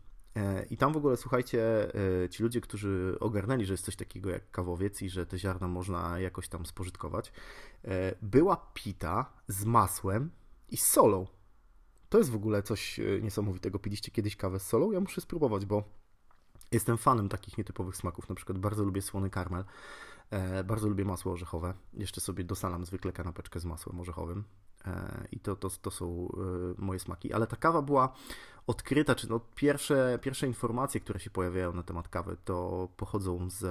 I 0.71 0.77
tam 0.77 0.93
w 0.93 0.97
ogóle, 0.97 1.17
słuchajcie, 1.17 1.93
ci 2.31 2.43
ludzie, 2.43 2.61
którzy 2.61 3.17
ogarnęli, 3.21 3.65
że 3.67 3.73
jest 3.73 3.85
coś 3.85 3.97
takiego 3.97 4.31
jak 4.31 4.51
kawowiec 4.51 5.03
i 5.03 5.09
że 5.09 5.27
te 5.27 5.39
ziarna 5.39 5.69
można 5.69 6.19
jakoś 6.19 6.49
tam 6.49 6.67
spożytkować, 6.67 7.33
była 8.23 8.71
pita 8.75 9.33
z 9.49 9.65
masłem 9.65 10.31
i 10.69 10.77
z 10.77 10.87
solą. 10.87 11.27
To 12.09 12.19
jest 12.19 12.31
w 12.31 12.37
ogóle 12.37 12.63
coś 12.63 13.01
niesamowitego. 13.23 13.79
Piliście 13.79 14.11
kiedyś 14.11 14.37
kawę 14.37 14.61
z 14.61 14.67
solą? 14.67 14.93
Ja 14.93 15.01
muszę 15.01 15.21
spróbować, 15.21 15.67
bo 15.67 15.85
jestem 16.73 16.99
fanem 16.99 17.29
takich 17.29 17.59
nietypowych 17.59 17.97
smaków. 17.97 18.29
Na 18.29 18.35
przykład 18.35 18.59
bardzo 18.59 18.85
lubię 18.85 19.03
słony 19.03 19.31
karmel, 19.31 19.65
bardzo 20.65 20.89
lubię 20.89 21.05
masło 21.05 21.33
orzechowe. 21.33 21.75
Jeszcze 21.95 22.21
sobie 22.21 22.45
dosalam 22.45 22.85
zwykle 22.85 23.13
kanapeczkę 23.13 23.61
z 23.61 23.65
masłem 23.65 24.01
orzechowym. 24.01 24.45
I 25.33 25.41
to, 25.41 25.57
to, 25.57 25.71
to 25.71 25.91
są 25.91 26.29
moje 26.79 26.99
smaki. 26.99 27.33
Ale 27.33 27.47
ta 27.47 27.57
kawa 27.57 27.83
była 27.83 28.13
odkryta, 28.67 29.15
czy 29.15 29.31
no 29.31 29.41
pierwsze, 29.55 30.19
pierwsze 30.23 30.47
informacje, 30.47 31.01
które 31.01 31.21
się 31.21 31.31
pojawiają 31.31 31.73
na 31.73 31.83
temat 31.83 32.09
kawy, 32.09 32.37
to 32.45 32.89
pochodzą 32.97 33.51
z 33.51 33.65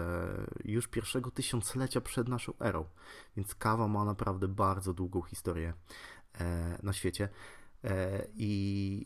już 0.66 0.88
pierwszego 0.88 1.32
tysiąclecia 1.32 2.02
przed 2.02 2.28
naszą 2.28 2.54
erą. 2.60 2.86
Więc 3.38 3.56
kawa 3.56 3.88
ma 3.88 4.06
naprawdę 4.06 4.48
bardzo 4.48 4.94
długą 4.94 5.22
historię 5.22 5.74
e, 6.40 6.80
na 6.84 6.94
świecie. 6.94 7.30
E, 7.84 8.28
I 8.36 9.06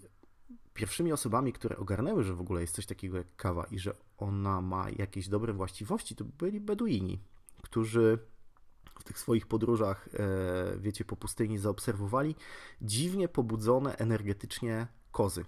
pierwszymi 0.73 1.13
osobami, 1.13 1.53
które 1.53 1.77
ogarnęły, 1.77 2.23
że 2.23 2.33
w 2.33 2.41
ogóle 2.41 2.61
jest 2.61 2.75
coś 2.75 2.85
takiego 2.85 3.17
jak 3.17 3.35
kawa 3.35 3.63
i 3.71 3.79
że 3.79 3.93
ona 4.17 4.61
ma 4.61 4.89
jakieś 4.89 5.29
dobre 5.29 5.53
właściwości, 5.53 6.15
to 6.15 6.25
byli 6.25 6.59
Beduini, 6.59 7.19
którzy 7.61 8.19
w 9.00 9.03
tych 9.03 9.20
swoich 9.20 9.48
podróżach, 9.48 10.10
e, 10.13 10.77
wiecie, 10.77 11.06
po 11.06 11.15
pustyni 11.15 11.58
zaobserwowali 11.58 12.36
dziwnie 12.82 13.27
pobudzone 13.27 13.98
energetycznie 13.98 14.88
kozy. 15.12 15.46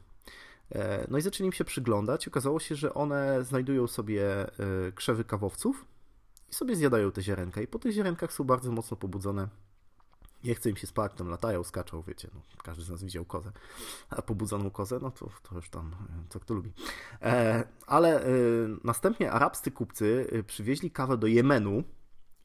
E, 0.72 1.08
no 1.10 1.18
i 1.18 1.22
zaczęli 1.22 1.48
im 1.48 1.54
się 1.54 1.64
przyglądać. 1.64 2.28
Okazało 2.28 2.60
się, 2.60 2.76
że 2.76 2.94
one 2.94 3.44
znajdują 3.44 3.88
sobie 3.88 4.48
e, 4.48 4.92
krzewy 4.96 5.24
kawowców 5.24 5.86
i 6.50 6.56
sobie 6.56 6.76
zjadają 6.76 7.12
te 7.12 7.22
ziarenka. 7.22 7.62
I 7.62 7.68
po 7.68 7.80
tych 7.80 7.92
ziarenkach 7.92 8.34
są 8.34 8.44
bardzo 8.44 8.72
mocno 8.72 8.98
pobudzone. 8.98 9.48
Nie 10.44 10.56
chce 10.56 10.70
im 10.70 10.76
się 10.76 10.88
spać, 10.88 11.12
tam 11.16 11.30
latają, 11.30 11.64
skaczą, 11.64 12.02
wiecie, 12.02 12.30
no, 12.34 12.42
każdy 12.64 12.84
z 12.84 12.90
nas 12.90 13.04
widział 13.04 13.26
kozę, 13.26 13.52
a 14.10 14.22
pobudzoną 14.22 14.70
kozę, 14.70 15.00
no 15.02 15.12
to, 15.12 15.30
to 15.50 15.56
już 15.56 15.70
tam, 15.70 15.96
co 16.30 16.40
kto 16.40 16.54
lubi. 16.54 16.74
Ale 17.88 18.26
następnie 18.84 19.32
arabscy 19.32 19.72
kupcy 19.72 20.28
przywieźli 20.48 20.92
kawę 20.92 21.18
do 21.18 21.28
Jemenu, 21.28 21.84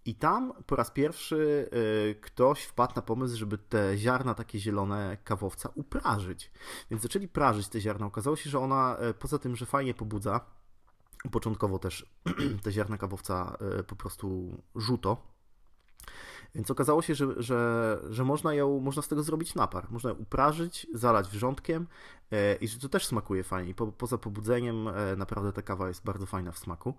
i 0.07 0.15
tam 0.15 0.53
po 0.67 0.77
raz 0.77 0.91
pierwszy 0.91 1.71
y, 2.11 2.21
ktoś 2.21 2.63
wpadł 2.63 2.93
na 2.97 3.03
pomysł, 3.03 3.37
żeby 3.37 3.59
te 3.59 3.99
ziarna 3.99 4.35
takie 4.35 4.59
zielone 4.59 5.17
kawowca 5.25 5.69
uprażyć. 5.75 6.51
Więc 6.91 7.03
zaczęli 7.03 7.29
prażyć 7.29 7.69
te 7.69 7.81
ziarna. 7.81 8.07
Okazało 8.07 8.37
się, 8.37 8.51
że 8.51 8.59
ona 8.59 8.97
y, 9.11 9.15
poza 9.15 9.39
tym, 9.39 9.57
że 9.57 9.67
fajnie 9.67 9.95
pobudza, 9.95 10.41
początkowo 11.33 11.79
też 11.79 12.07
te 12.65 12.73
ziarna 12.73 12.99
kawowca 12.99 13.57
y, 13.81 13.85
po 13.85 13.97
prostu 13.97 14.57
żółto, 14.75 15.37
więc 16.55 16.71
okazało 16.71 17.03
się, 17.03 17.15
że, 17.15 17.43
że, 17.43 18.01
że 18.11 18.25
można, 18.25 18.55
ją, 18.55 18.81
można 18.81 19.03
z 19.03 19.09
tego 19.09 19.23
zrobić 19.23 19.55
napar. 19.55 19.87
Można 19.91 20.11
ją 20.11 20.17
uprażyć, 20.17 20.87
zalać 20.95 21.29
wrzątkiem 21.29 21.87
i 22.61 22.69
że 22.69 22.79
to 22.79 22.89
też 22.89 23.07
smakuje 23.07 23.45
fajnie. 23.45 23.75
Po, 23.75 23.87
poza 23.87 24.19
pobudzeniem 24.19 24.89
naprawdę 25.17 25.53
ta 25.53 25.63
kawa 25.63 25.89
jest 25.89 26.05
bardzo 26.05 26.27
fajna 26.27 26.53
w 26.53 26.59
smaku. 26.59 26.95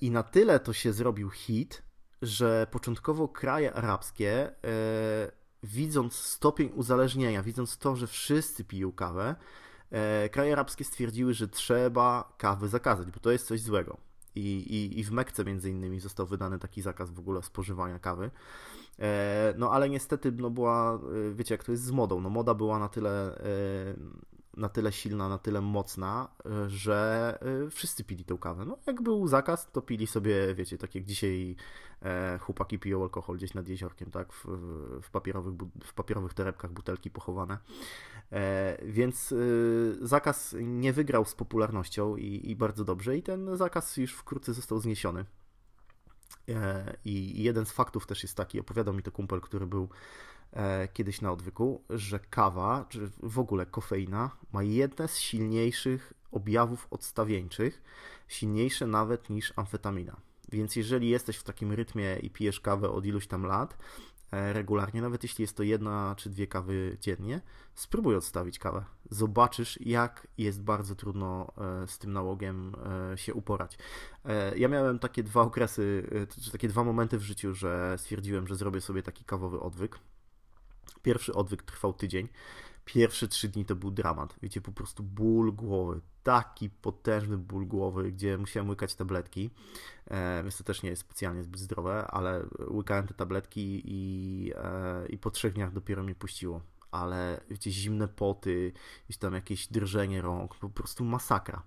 I 0.00 0.10
na 0.10 0.22
tyle 0.22 0.60
to 0.60 0.72
się 0.72 0.92
zrobił 0.92 1.30
hit, 1.30 1.82
że 2.22 2.66
początkowo 2.70 3.28
kraje 3.28 3.72
arabskie, 3.72 4.48
e, 4.48 4.52
widząc 5.62 6.14
stopień 6.14 6.70
uzależnienia, 6.74 7.42
widząc 7.42 7.78
to, 7.78 7.96
że 7.96 8.06
wszyscy 8.06 8.64
piją 8.64 8.92
kawę, 8.92 9.34
e, 9.90 10.28
kraje 10.28 10.52
arabskie 10.52 10.84
stwierdziły, 10.84 11.34
że 11.34 11.48
trzeba 11.48 12.32
kawy 12.38 12.68
zakazać, 12.68 13.10
bo 13.10 13.20
to 13.20 13.30
jest 13.30 13.46
coś 13.46 13.60
złego. 13.60 13.96
I, 14.34 14.40
i, 14.40 15.00
i 15.00 15.04
w 15.04 15.10
Mekce 15.10 15.44
między 15.44 15.70
innymi 15.70 16.00
został 16.00 16.26
wydany 16.26 16.58
taki 16.58 16.82
zakaz 16.82 17.10
w 17.10 17.18
ogóle 17.18 17.42
spożywania 17.42 17.98
kawy. 17.98 18.30
E, 18.98 19.54
no 19.56 19.72
ale 19.72 19.88
niestety 19.88 20.32
no 20.32 20.50
była, 20.50 20.98
wiecie 21.34 21.54
jak 21.54 21.64
to 21.64 21.72
jest 21.72 21.84
z 21.84 21.90
modą, 21.90 22.20
no 22.20 22.30
moda 22.30 22.54
była 22.54 22.78
na 22.78 22.88
tyle 22.88 23.42
na 24.60 24.68
tyle 24.68 24.92
silna, 24.92 25.28
na 25.28 25.38
tyle 25.38 25.60
mocna, 25.60 26.28
e, 26.46 26.70
że 26.70 27.38
e, 27.66 27.70
wszyscy 27.70 28.04
pili 28.04 28.24
tę 28.24 28.38
kawę. 28.40 28.64
No, 28.64 28.78
jak 28.86 29.02
był 29.02 29.28
zakaz, 29.28 29.72
to 29.72 29.82
pili 29.82 30.06
sobie, 30.06 30.54
wiecie, 30.54 30.78
tak 30.78 30.94
jak 30.94 31.04
dzisiaj 31.04 31.56
e, 32.02 32.38
chłopaki 32.38 32.78
piją 32.78 33.02
alkohol 33.02 33.36
gdzieś 33.36 33.54
nad 33.54 33.68
jeziorkiem, 33.68 34.10
tak, 34.10 34.32
w, 34.32 34.44
w, 35.02 35.10
papierowych, 35.10 35.54
w 35.84 35.94
papierowych 35.94 36.34
torebkach 36.34 36.72
butelki 36.72 37.10
pochowane. 37.10 37.58
Więc 38.82 39.34
zakaz 40.00 40.56
nie 40.60 40.92
wygrał 40.92 41.24
z 41.24 41.34
popularnością 41.34 42.16
i, 42.16 42.50
i 42.50 42.56
bardzo 42.56 42.84
dobrze 42.84 43.16
i 43.16 43.22
ten 43.22 43.56
zakaz 43.56 43.96
już 43.96 44.12
wkrótce 44.14 44.54
został 44.54 44.78
zniesiony. 44.80 45.24
I 47.04 47.42
jeden 47.42 47.66
z 47.66 47.72
faktów 47.72 48.06
też 48.06 48.22
jest 48.22 48.36
taki, 48.36 48.60
opowiadał 48.60 48.94
mi 48.94 49.02
to 49.02 49.12
kumpel, 49.12 49.40
który 49.40 49.66
był 49.66 49.88
kiedyś 50.92 51.20
na 51.20 51.32
odwyku, 51.32 51.84
że 51.90 52.18
kawa, 52.18 52.86
czy 52.88 53.10
w 53.22 53.38
ogóle 53.38 53.66
kofeina, 53.66 54.30
ma 54.52 54.62
jedne 54.62 55.08
z 55.08 55.18
silniejszych 55.18 56.12
objawów 56.32 56.86
odstawieńczych, 56.90 57.82
silniejsze 58.28 58.86
nawet 58.86 59.30
niż 59.30 59.52
amfetamina. 59.56 60.16
Więc 60.52 60.76
jeżeli 60.76 61.08
jesteś 61.08 61.36
w 61.36 61.42
takim 61.42 61.72
rytmie 61.72 62.16
i 62.16 62.30
pijesz 62.30 62.60
kawę 62.60 62.90
od 62.90 63.06
iluś 63.06 63.26
tam 63.26 63.46
lat, 63.46 63.76
e, 64.32 64.52
regularnie, 64.52 65.02
nawet 65.02 65.22
jeśli 65.22 65.42
jest 65.42 65.56
to 65.56 65.62
jedna 65.62 66.14
czy 66.18 66.30
dwie 66.30 66.46
kawy 66.46 66.96
dziennie, 67.00 67.40
spróbuj 67.74 68.16
odstawić 68.16 68.58
kawę. 68.58 68.84
Zobaczysz, 69.10 69.80
jak 69.80 70.26
jest 70.38 70.62
bardzo 70.62 70.94
trudno 70.94 71.52
e, 71.82 71.86
z 71.86 71.98
tym 71.98 72.12
nałogiem 72.12 72.76
się 73.16 73.34
uporać. 73.34 73.78
Ja 74.56 74.68
miałem 74.68 74.98
takie 74.98 75.22
dwa 75.22 75.40
okresy, 75.40 76.06
czy 76.42 76.52
takie 76.52 76.68
dwa 76.68 76.84
momenty 76.84 77.18
w 77.18 77.22
życiu, 77.22 77.54
że 77.54 77.98
stwierdziłem, 77.98 78.46
że 78.46 78.54
zrobię 78.56 78.80
sobie 78.80 79.02
taki 79.02 79.24
kawowy 79.24 79.60
odwyk. 79.60 79.98
Pierwszy 81.02 81.34
odwyk 81.34 81.62
trwał 81.62 81.92
tydzień. 81.92 82.28
Pierwsze 82.84 83.28
trzy 83.28 83.48
dni 83.48 83.64
to 83.64 83.76
był 83.76 83.90
dramat. 83.90 84.34
Wiecie, 84.42 84.60
po 84.60 84.72
prostu 84.72 85.02
ból 85.02 85.52
głowy. 85.52 86.00
Taki 86.22 86.70
potężny 86.70 87.38
ból 87.38 87.66
głowy, 87.66 88.12
gdzie 88.12 88.38
musiałem 88.38 88.68
łykać 88.68 88.94
tabletki. 88.94 89.50
E, 90.06 90.42
więc 90.42 90.56
to 90.56 90.64
też 90.64 90.82
nie 90.82 90.90
jest 90.90 91.02
specjalnie 91.02 91.42
zbyt 91.42 91.60
zdrowe, 91.60 92.06
ale 92.06 92.46
łykałem 92.70 93.06
te 93.06 93.14
tabletki 93.14 93.82
i, 93.84 94.52
e, 94.56 95.06
i 95.06 95.18
po 95.18 95.30
trzech 95.30 95.52
dniach 95.52 95.72
dopiero 95.72 96.02
mnie 96.02 96.14
puściło. 96.14 96.60
Ale 96.90 97.40
wiecie, 97.50 97.70
zimne 97.70 98.08
poty, 98.08 98.72
gdzieś 99.04 99.16
tam 99.16 99.34
jakieś 99.34 99.66
drżenie 99.66 100.22
rąk, 100.22 100.54
po 100.54 100.70
prostu 100.70 101.04
masakra. 101.04 101.62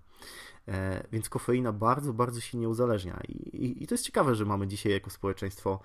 E, 0.68 1.08
więc 1.12 1.30
kofeina 1.30 1.74
bardzo, 1.74 2.13
bardzo 2.13 2.42
silnie 2.42 2.70
uzależnia. 2.70 3.20
I, 3.28 3.32
i, 3.32 3.84
I 3.84 3.88
to 3.88 3.94
jest 3.94 4.06
ciekawe, 4.06 4.36
że 4.36 4.46
mamy 4.46 4.68
dzisiaj 4.68 4.92
jako 4.92 5.10
społeczeństwo 5.10 5.80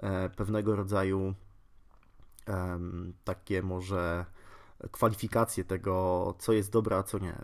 e, 0.00 0.30
pewnego 0.30 0.76
rodzaju 0.76 1.34
takie 3.24 3.62
może 3.62 4.26
kwalifikacje 4.90 5.64
tego, 5.64 6.34
co 6.38 6.52
jest 6.52 6.70
dobre, 6.70 6.96
a 6.96 7.02
co 7.02 7.18
nie. 7.18 7.34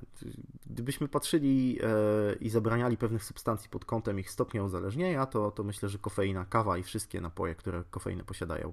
Gdybyśmy 0.66 1.08
patrzyli 1.08 1.78
e, 1.82 2.34
i 2.34 2.50
zabraniali 2.50 2.96
pewnych 2.96 3.24
substancji 3.24 3.70
pod 3.70 3.84
kątem 3.84 4.18
ich 4.18 4.30
stopnia 4.30 4.64
uzależnienia, 4.64 5.26
to, 5.26 5.50
to 5.50 5.64
myślę, 5.64 5.88
że 5.88 5.98
kofeina, 5.98 6.44
kawa 6.44 6.78
i 6.78 6.82
wszystkie 6.82 7.20
napoje, 7.20 7.54
które 7.54 7.84
kofeinę 7.90 8.24
posiadają, 8.24 8.72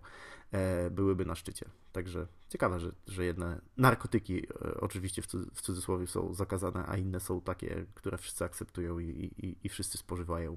e, 0.51 0.89
byłyby 0.89 1.25
na 1.25 1.36
szczycie. 1.36 1.65
Także 1.91 2.27
ciekawe, 2.50 2.79
że, 2.79 2.91
że 3.07 3.25
jedne 3.25 3.62
narkotyki 3.77 4.48
e, 4.48 4.81
oczywiście 4.81 5.22
w 5.53 5.62
cudzysłowie 5.62 6.07
są 6.07 6.34
zakazane, 6.34 6.86
a 6.88 6.98
inne 6.98 7.19
są 7.19 7.41
takie, 7.41 7.86
które 7.96 8.17
wszyscy 8.17 8.46
akceptują 8.46 9.00
i, 9.00 9.05
i, 9.38 9.55
i 9.63 9.69
wszyscy 9.69 9.98
spożywają 9.98 10.55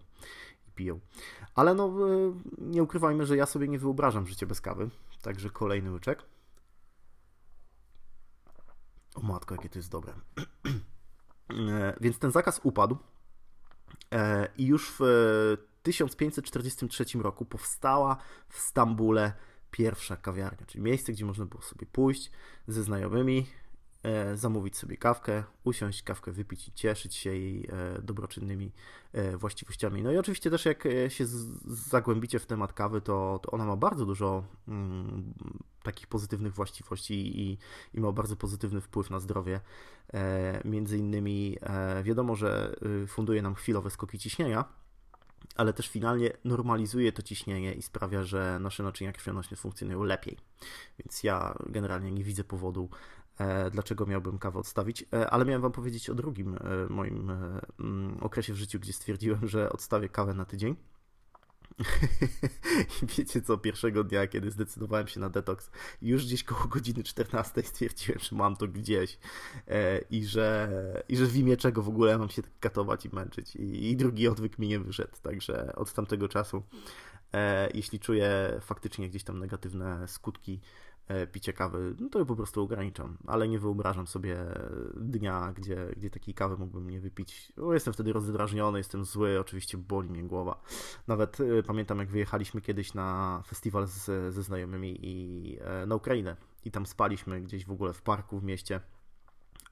piją. 0.75 1.00
Ale 1.55 1.75
no, 1.75 1.93
nie 2.59 2.83
ukrywajmy, 2.83 3.27
że 3.27 3.37
ja 3.37 3.47
sobie 3.47 3.69
nie 3.69 3.79
wyobrażam 3.79 4.27
życia 4.27 4.47
bez 4.47 4.61
kawy. 4.61 4.91
Także 5.23 5.50
kolejny 5.50 5.91
łyczek. 5.93 6.23
O 9.15 9.21
matko, 9.21 9.55
jakie 9.55 9.69
to 9.69 9.79
jest 9.79 9.91
dobre. 9.91 10.15
E, 11.71 11.97
więc 12.00 12.19
ten 12.19 12.31
zakaz 12.31 12.61
upadł 12.62 12.99
e, 14.12 14.49
i 14.59 14.67
już 14.67 14.93
w 14.99 15.03
1543 15.83 17.05
roku 17.15 17.45
powstała 17.45 18.17
w 18.49 18.59
Stambule 18.59 19.33
pierwsza 19.71 20.17
kawiarnia, 20.17 20.67
czyli 20.67 20.85
miejsce, 20.85 21.12
gdzie 21.12 21.25
można 21.25 21.45
było 21.47 21.62
sobie 21.62 21.87
pójść 21.87 22.31
ze 22.67 22.83
znajomymi, 22.83 23.47
E, 23.47 23.60
zamówić 24.35 24.76
sobie 24.76 24.97
kawkę, 24.97 25.45
usiąść, 25.64 26.02
kawkę 26.02 26.33
wypić 26.33 26.69
i 26.69 26.73
cieszyć 26.73 27.14
się 27.14 27.30
jej 27.30 27.69
e, 27.73 28.02
dobroczynnymi 28.02 28.73
e, 29.12 29.37
właściwościami. 29.37 30.02
No 30.02 30.12
i 30.12 30.16
oczywiście 30.16 30.50
też 30.50 30.64
jak 30.64 30.85
się 31.09 31.25
zagłębicie 31.66 32.38
w 32.38 32.47
temat 32.47 32.73
kawy, 32.73 33.00
to, 33.00 33.40
to 33.42 33.50
ona 33.50 33.64
ma 33.64 33.76
bardzo 33.76 34.07
dużo 34.07 34.45
mm, 34.69 35.35
takich 35.83 36.07
pozytywnych 36.07 36.54
właściwości 36.54 37.14
i, 37.14 37.59
i, 37.95 38.00
ma 38.00 38.12
bardzo 38.12 38.37
pozytywny 38.37 38.80
wpływ 38.80 39.11
na 39.11 39.21
zdrowie. 39.21 39.61
Między 40.64 40.99
innymi 40.99 41.57
wiadomo, 42.02 42.37
że 42.37 42.76
y, 43.02 43.07
funduje 43.07 43.42
nam 43.42 43.54
chwilowe 43.54 43.90
skoki 43.90 44.19
ciśnienia, 44.19 44.64
ale 45.57 45.73
też 45.73 45.88
finalnie 45.88 46.30
normalizuje 46.45 47.12
to 47.12 47.23
ciśnienie 47.23 47.75
i 47.75 47.83
sprawia, 47.83 48.23
że 48.23 48.59
nasze 48.61 48.83
naczynia 48.83 49.12
krwionośne 49.12 49.57
funkcjonują 49.57 50.02
lepiej. 50.02 50.37
Więc 50.99 51.25
ja 51.25 51.54
generalnie 51.66 52.12
nie 52.12 52.25
widzę 52.25 52.45
powodu, 52.45 52.88
e, 52.92 53.20
dlaczego 53.70 54.06
miałbym 54.06 54.38
kawę 54.38 54.59
odstawić, 54.59 55.04
e, 55.12 55.30
ale 55.30 55.44
miałem 55.44 55.62
Wam 55.62 55.73
powiedzieć 55.73 56.11
o 56.11 56.14
drugim 56.14 56.54
e, 56.54 56.59
moim 56.90 57.30
mm, 57.80 58.18
okresie 58.20 58.52
w 58.52 58.56
życiu, 58.56 58.80
gdzie 58.80 58.92
stwierdziłem, 58.92 59.49
że 59.49 59.73
odstawię 59.73 60.09
kawę 60.09 60.35
na 60.35 60.44
tydzień. 60.44 60.76
I 63.02 63.06
wiecie 63.06 63.42
co, 63.42 63.59
pierwszego 63.59 64.04
dnia, 64.04 64.26
kiedy 64.26 64.50
zdecydowałem 64.50 65.09
się 65.09 65.20
na 65.20 65.30
detoks, 65.30 65.70
już 66.02 66.26
gdzieś 66.26 66.44
koło 66.44 66.64
godziny 66.64 67.02
14 67.02 67.62
stwierdziłem, 67.62 68.18
że 68.20 68.37
mam 68.37 68.56
to 68.56 68.68
gdzieś 68.68 69.18
e, 69.68 69.99
i, 69.99 70.25
że, 70.25 70.68
i 71.09 71.16
że 71.16 71.26
w 71.26 71.37
imię 71.37 71.56
czego 71.56 71.82
w 71.82 71.88
ogóle 71.88 72.18
mam 72.18 72.28
się 72.28 72.42
katować 72.61 73.06
i 73.06 73.09
męczyć. 73.12 73.56
I, 73.56 73.90
i 73.90 73.97
drugi 73.97 74.28
odwyk 74.28 74.59
mi 74.59 74.68
nie 74.68 74.80
wyszedł, 74.80 75.16
także 75.23 75.73
od 75.76 75.92
tamtego 75.92 76.28
czasu, 76.28 76.62
e, 77.35 77.70
jeśli 77.75 78.00
czuję 78.00 78.61
faktycznie 78.61 79.09
gdzieś 79.09 79.25
tam 79.25 79.38
negatywne 79.38 80.09
skutki 80.09 80.61
E, 80.61 80.89
picie 81.33 81.52
kawy, 81.52 81.95
no 82.00 82.09
to 82.09 82.19
ja 82.19 82.25
po 82.25 82.37
prostu 82.37 82.62
ograniczam, 82.62 83.19
ale 83.26 83.49
nie 83.49 83.59
wyobrażam 83.59 84.07
sobie 84.07 84.37
dnia, 84.97 85.52
gdzie, 85.57 85.93
gdzie 85.97 86.11
takiej 86.11 86.35
kawy 86.35 86.57
mógłbym 86.57 86.90
nie 86.90 87.00
wypić. 87.00 87.52
Bo 87.57 87.75
jestem 87.75 87.95
wtedy 87.95 88.12
rozdrażniony, 88.12 88.79
jestem 88.79 89.05
zły, 89.05 89.40
oczywiście 89.40 89.79
boli 89.79 90.11
mnie 90.11 90.23
głowa. 90.23 90.62
Nawet 91.07 91.40
y, 91.40 91.62
pamiętam, 91.62 91.99
jak 91.99 92.09
wyjechaliśmy 92.09 92.61
kiedyś 92.61 92.95
na 92.95 93.43
festiwal 93.47 93.87
z, 93.87 94.05
ze 94.35 94.43
znajomymi 94.43 94.99
i 95.02 95.59
e, 95.61 95.87
na 95.87 95.95
Ukrainę 95.95 96.37
i 96.64 96.71
tam 96.71 96.87
spaliśmy 96.87 97.40
gdzieś 97.40 97.67
w 97.67 97.73
ogóle 97.73 97.93
w 97.93 98.02
parku 98.02 98.38
w 98.38 98.45
mieście 98.45 98.81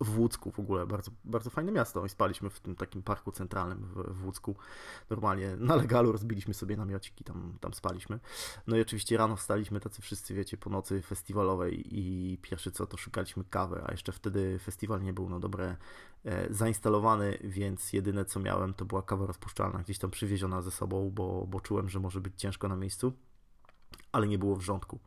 w 0.00 0.18
Łódzku 0.18 0.50
w 0.50 0.58
ogóle, 0.58 0.86
bardzo, 0.86 1.10
bardzo 1.24 1.50
fajne 1.50 1.72
miasto 1.72 2.06
i 2.06 2.08
spaliśmy 2.08 2.50
w 2.50 2.60
tym 2.60 2.76
takim 2.76 3.02
parku 3.02 3.32
centralnym 3.32 3.84
w, 3.84 4.20
w 4.20 4.24
Łódzku. 4.24 4.56
Normalnie 5.10 5.56
na 5.56 5.76
legalu 5.76 6.12
rozbiliśmy 6.12 6.54
sobie 6.54 6.76
namiociki, 6.76 7.24
tam, 7.24 7.58
tam 7.60 7.74
spaliśmy. 7.74 8.20
No 8.66 8.76
i 8.76 8.80
oczywiście 8.80 9.16
rano 9.16 9.36
wstaliśmy 9.36 9.80
tacy 9.80 10.02
wszyscy, 10.02 10.34
wiecie, 10.34 10.56
po 10.56 10.70
nocy 10.70 11.02
festiwalowej 11.02 11.98
i 11.98 12.38
pierwsze 12.42 12.70
co 12.70 12.86
to 12.86 12.96
szukaliśmy 12.96 13.44
kawy, 13.44 13.82
a 13.86 13.90
jeszcze 13.90 14.12
wtedy 14.12 14.58
festiwal 14.58 15.02
nie 15.02 15.12
był 15.12 15.28
na 15.28 15.40
dobre 15.40 15.76
e, 16.24 16.54
zainstalowany, 16.54 17.38
więc 17.44 17.92
jedyne 17.92 18.24
co 18.24 18.40
miałem 18.40 18.74
to 18.74 18.84
była 18.84 19.02
kawa 19.02 19.26
rozpuszczalna, 19.26 19.78
gdzieś 19.78 19.98
tam 19.98 20.10
przywieziona 20.10 20.62
ze 20.62 20.70
sobą, 20.70 21.10
bo, 21.10 21.46
bo 21.46 21.60
czułem, 21.60 21.88
że 21.88 22.00
może 22.00 22.20
być 22.20 22.34
ciężko 22.36 22.68
na 22.68 22.76
miejscu, 22.76 23.12
ale 24.12 24.28
nie 24.28 24.38
było 24.38 24.56
wrzątku. 24.56 24.98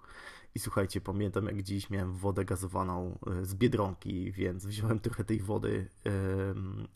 I 0.56 0.60
słuchajcie, 0.60 1.02
pamiętam 1.02 1.46
jak 1.46 1.64
dziś 1.64 1.90
miałem 1.90 2.14
wodę 2.14 2.46
gazowaną 2.46 3.20
e, 3.28 3.46
z 3.46 3.56
biedronki, 3.56 4.32
więc 4.32 4.66
wziąłem 4.66 5.00
trochę 5.00 5.24
tej 5.24 5.40
wody, 5.40 5.88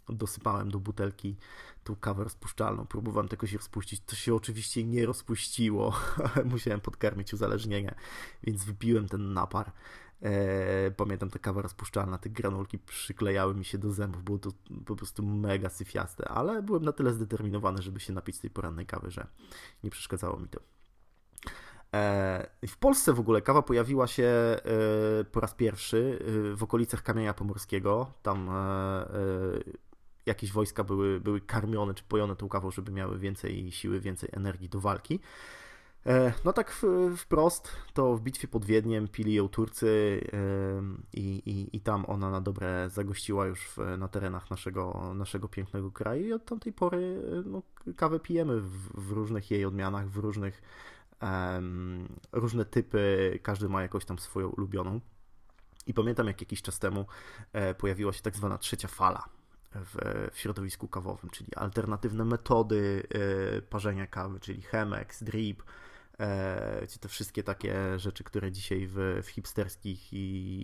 dosypałem 0.09 0.71
do 0.71 0.79
butelki 0.79 1.35
tą 1.83 1.95
kawę 1.95 2.23
rozpuszczalną, 2.23 2.85
próbowałem 2.85 3.27
tego 3.27 3.47
się 3.47 3.57
rozpuścić. 3.57 4.01
To 4.05 4.15
się 4.15 4.35
oczywiście 4.35 4.83
nie 4.83 5.05
rozpuściło, 5.05 5.93
musiałem 6.45 6.81
podkarmić 6.81 7.33
uzależnienie, 7.33 7.95
więc 8.43 8.63
wypiłem 8.63 9.07
ten 9.07 9.33
napar. 9.33 9.71
E, 10.21 10.91
pamiętam 10.91 11.29
ta 11.29 11.39
kawa 11.39 11.61
rozpuszczalna, 11.61 12.17
te 12.17 12.29
granulki 12.29 12.79
przyklejały 12.79 13.55
mi 13.55 13.65
się 13.65 13.77
do 13.77 13.93
zębów, 13.93 14.23
było 14.23 14.39
to 14.39 14.51
po 14.85 14.95
prostu 14.95 15.23
mega 15.25 15.69
syfiaste, 15.69 16.27
ale 16.27 16.63
byłem 16.63 16.85
na 16.85 16.91
tyle 16.91 17.13
zdeterminowany, 17.13 17.81
żeby 17.81 17.99
się 17.99 18.13
napić 18.13 18.39
tej 18.39 18.49
porannej 18.49 18.85
kawy, 18.85 19.11
że 19.11 19.27
nie 19.83 19.89
przeszkadzało 19.89 20.39
mi 20.39 20.47
to. 20.47 20.74
E, 21.95 22.67
w 22.67 22.77
Polsce 22.77 23.13
w 23.13 23.19
ogóle 23.19 23.41
kawa 23.41 23.61
pojawiła 23.61 24.07
się 24.07 24.23
e, 24.23 24.59
po 25.31 25.39
raz 25.39 25.53
pierwszy 25.53 26.19
e, 26.53 26.55
w 26.55 26.63
okolicach 26.63 27.03
Kamienia 27.03 27.33
Pomorskiego. 27.33 28.11
Tam 28.21 28.49
jakieś 30.25 30.51
wojska 30.51 30.83
były, 30.83 31.19
były 31.19 31.41
karmione 31.41 31.93
czy 31.93 32.03
pojone 32.03 32.35
tą 32.35 32.49
kawą, 32.49 32.71
żeby 32.71 32.91
miały 32.91 33.19
więcej 33.19 33.71
siły, 33.71 33.99
więcej 33.99 34.29
energii 34.33 34.69
do 34.69 34.79
walki. 34.79 35.19
No 36.45 36.53
tak 36.53 36.85
wprost, 37.17 37.71
to 37.93 38.15
w 38.15 38.21
bitwie 38.21 38.47
pod 38.47 38.65
Wiedniem 38.65 39.07
pili 39.07 39.33
ją 39.33 39.49
Turcy 39.49 40.21
i, 41.13 41.41
i, 41.45 41.77
i 41.77 41.81
tam 41.81 42.05
ona 42.07 42.29
na 42.29 42.41
dobre 42.41 42.89
zagościła 42.89 43.45
już 43.45 43.59
w, 43.59 43.77
na 43.97 44.07
terenach 44.07 44.49
naszego, 44.49 45.13
naszego 45.15 45.47
pięknego 45.47 45.91
kraju 45.91 46.27
i 46.27 46.33
od 46.33 46.45
tamtej 46.45 46.73
pory 46.73 47.21
no, 47.45 47.61
kawę 47.95 48.19
pijemy 48.19 48.61
w, 48.61 49.07
w 49.07 49.11
różnych 49.11 49.51
jej 49.51 49.65
odmianach, 49.65 50.09
w 50.09 50.17
różnych 50.17 50.61
różne 52.31 52.65
typy, 52.65 53.39
każdy 53.43 53.69
ma 53.69 53.81
jakąś 53.81 54.05
tam 54.05 54.19
swoją 54.19 54.47
ulubioną. 54.49 55.01
I 55.87 55.93
pamiętam, 55.93 56.27
jak 56.27 56.41
jakiś 56.41 56.61
czas 56.61 56.79
temu 56.79 57.05
e, 57.53 57.75
pojawiła 57.75 58.13
się 58.13 58.21
tak 58.21 58.35
zwana 58.35 58.57
trzecia 58.57 58.87
fala 58.87 59.29
w, 59.75 59.95
w 60.31 60.39
środowisku 60.39 60.87
kawowym, 60.87 61.29
czyli 61.29 61.55
alternatywne 61.55 62.25
metody 62.25 63.07
e, 63.57 63.61
parzenia 63.61 64.07
kawy, 64.07 64.39
czyli 64.39 64.61
Chemex, 64.61 65.23
Drip, 65.23 65.63
e, 66.19 66.87
te 66.99 67.09
wszystkie 67.09 67.43
takie 67.43 67.99
rzeczy, 67.99 68.23
które 68.23 68.51
dzisiaj 68.51 68.87
w, 68.87 69.21
w 69.23 69.27
hipsterskich 69.27 70.13
i, 70.13 70.17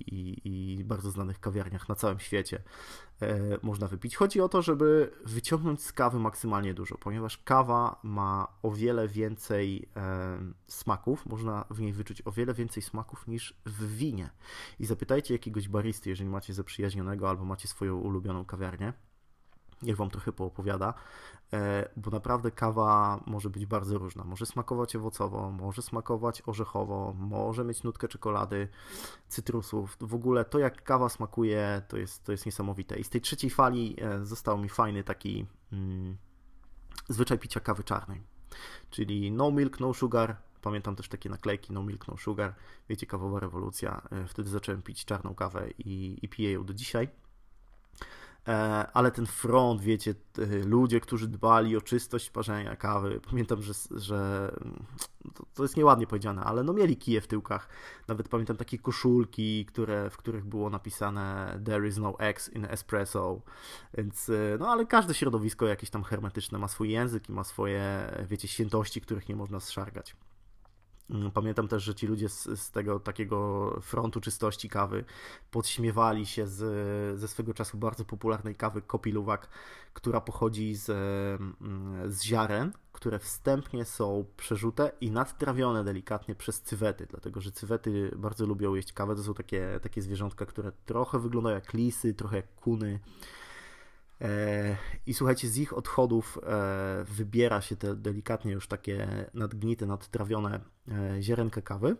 i, 0.07 0.41
i, 0.79 0.83
bardzo 0.83 1.11
znanych 1.11 1.39
kawiarniach 1.39 1.89
na 1.89 1.95
całym 1.95 2.19
świecie 2.19 2.63
e, 3.21 3.39
można 3.61 3.87
wypić. 3.87 4.15
Chodzi 4.15 4.41
o 4.41 4.49
to, 4.49 4.61
żeby 4.61 5.11
wyciągnąć 5.25 5.83
z 5.83 5.91
kawy 5.91 6.19
maksymalnie 6.19 6.73
dużo, 6.73 6.97
ponieważ 6.97 7.37
kawa 7.37 7.99
ma 8.03 8.47
o 8.63 8.71
wiele 8.71 9.07
więcej 9.07 9.89
e, 9.95 10.37
smaków, 10.67 11.25
można 11.25 11.65
w 11.69 11.79
niej 11.79 11.93
wyczuć 11.93 12.21
o 12.25 12.31
wiele 12.31 12.53
więcej 12.53 12.83
smaków 12.83 13.27
niż 13.27 13.61
w 13.65 13.95
winie. 13.95 14.29
I 14.79 14.85
zapytajcie 14.85 15.33
jakiegoś 15.33 15.67
baristy, 15.67 16.09
jeżeli 16.09 16.29
macie 16.29 16.53
zaprzyjaźnionego 16.53 17.29
albo 17.29 17.45
macie 17.45 17.67
swoją 17.67 17.97
ulubioną 17.97 18.45
kawiarnię, 18.45 18.93
niech 19.81 19.97
Wam 19.97 20.09
trochę 20.09 20.31
poopowiada, 20.31 20.93
e, 21.53 21.89
bo 21.97 22.11
naprawdę 22.11 22.51
kawa 22.51 23.19
może 23.25 23.49
być 23.49 23.65
bardzo 23.65 23.97
różna. 23.97 24.23
Może 24.23 24.45
smakować 24.45 24.95
owocowo, 24.95 25.51
może 25.51 25.81
smakować 25.81 26.43
orzechowo, 26.45 27.13
może 27.17 27.63
mieć 27.63 27.83
nutkę 27.83 28.07
czekolady, 28.07 28.67
cytrusów. 29.27 29.97
W 29.99 30.15
ogóle 30.15 30.45
to, 30.45 30.59
jak 30.59 30.83
kawa 30.83 31.09
smakuje, 31.09 31.81
to 31.87 31.97
jest, 31.97 32.23
to 32.23 32.31
jest 32.31 32.45
niesamowite. 32.45 32.99
I 32.99 33.03
z 33.03 33.09
tej 33.09 33.21
trzeciej 33.21 33.49
fali 33.49 33.95
e, 34.01 34.25
został 34.25 34.57
mi 34.57 34.69
fajny 34.69 35.03
taki 35.03 35.45
mm, 35.71 36.17
zwyczaj 37.09 37.39
picia 37.39 37.59
kawy 37.59 37.83
czarnej. 37.83 38.21
Czyli 38.89 39.31
no 39.31 39.51
milk, 39.51 39.79
no 39.79 39.93
sugar, 39.93 40.37
Pamiętam 40.61 40.95
też 40.95 41.07
takie 41.07 41.29
naklejki 41.29 41.73
No 41.73 41.83
Milk, 41.83 42.07
No 42.07 42.17
Sugar. 42.17 42.55
Wiecie, 42.89 43.05
kawowa 43.05 43.39
rewolucja. 43.39 44.01
E, 44.11 44.27
wtedy 44.27 44.49
zacząłem 44.49 44.81
pić 44.81 45.05
czarną 45.05 45.35
kawę 45.35 45.69
i, 45.77 46.17
i 46.21 46.29
piję 46.29 46.51
ją 46.51 46.65
do 46.65 46.73
dzisiaj. 46.73 47.07
E, 48.47 48.87
ale 48.93 49.11
ten 49.11 49.25
front, 49.25 49.81
wiecie, 49.81 50.15
ludzie, 50.65 50.99
którzy 50.99 51.27
dbali 51.27 51.77
o 51.77 51.81
czystość 51.81 52.29
parzenia 52.29 52.75
kawy, 52.75 53.19
pamiętam, 53.29 53.61
że, 53.61 53.73
że 53.91 54.51
to, 55.33 55.45
to, 55.53 55.63
jest 55.63 55.77
nieładnie 55.77 56.07
powiedziane, 56.07 56.43
ale 56.43 56.63
no 56.63 56.73
mieli 56.73 56.97
kije 56.97 57.21
w 57.21 57.27
tyłkach. 57.27 57.69
Nawet 58.07 58.29
pamiętam 58.29 58.57
takie 58.57 58.77
koszulki, 58.77 59.65
które, 59.65 60.09
w 60.09 60.17
których 60.17 60.45
było 60.45 60.69
napisane 60.69 61.59
There 61.65 61.87
is 61.87 61.97
no 61.97 62.19
X 62.19 62.49
in 62.49 62.65
espresso, 62.65 63.41
więc 63.93 64.29
e, 64.29 64.57
no 64.59 64.69
ale 64.69 64.85
każde 64.85 65.13
środowisko 65.13 65.67
jakieś 65.67 65.89
tam 65.89 66.03
hermetyczne 66.03 66.59
ma 66.59 66.67
swój 66.67 66.91
język 66.91 67.29
i 67.29 67.31
ma 67.31 67.43
swoje, 67.43 68.11
wiecie, 68.29 68.47
świętości, 68.47 69.01
których 69.01 69.29
nie 69.29 69.35
można 69.35 69.59
zszargać. 69.59 70.15
Mm, 71.11 71.31
pamiętam 71.31 71.67
też, 71.67 71.83
że 71.83 71.95
ci 71.95 72.07
ludzie 72.07 72.29
z, 72.29 72.43
z, 72.43 72.71
tego 72.71 72.99
takiego 72.99 73.69
frontu 73.81 74.21
czystości 74.21 74.69
kawy 74.69 75.03
podśmiewali 75.51 76.25
się 76.25 76.47
z, 76.47 77.19
ze 77.19 77.27
swego 77.27 77.53
czasu 77.53 77.77
bardzo 77.77 78.05
popularnej 78.05 78.55
kawy 78.55 78.81
Kopiluwak, 78.81 79.47
która 79.93 80.21
pochodzi 80.21 80.75
z, 80.75 80.89
mm, 80.89 82.11
z 82.11 82.23
ziaren, 82.23 82.71
które 82.91 83.19
wstępnie 83.19 83.85
są 83.85 84.25
przerzute 84.37 84.91
i 85.01 85.11
nadtrawione 85.11 85.83
delikatnie 85.83 86.35
przez 86.35 86.61
cywety, 86.61 87.07
dlatego 87.09 87.41
że 87.41 87.51
cywety 87.51 88.11
bardzo 88.15 88.45
lubią 88.45 88.75
jeść 88.75 88.93
kawę. 88.93 89.15
To 89.15 89.23
są 89.23 89.33
takie, 89.33 89.79
takie 89.81 90.01
zwierzątka, 90.01 90.45
które 90.45 90.71
trochę 90.85 91.19
wyglądają 91.19 91.55
jak 91.55 91.73
lisy, 91.73 92.13
trochę 92.13 92.35
jak 92.35 92.55
kuny. 92.55 92.99
E, 94.21 94.77
I 95.05 95.13
słuchajcie, 95.13 95.47
z 95.47 95.57
ich 95.57 95.77
odchodów 95.77 96.39
e, 96.43 97.03
wybiera 97.03 97.61
się 97.61 97.75
te 97.75 97.95
delikatnie 97.95 98.51
już 98.51 98.67
takie 98.67 99.25
nadgnite, 99.33 99.85
nadtrawione 99.85 100.59
e, 100.87 101.21
ziarenka 101.21 101.61
kawy. 101.61 101.95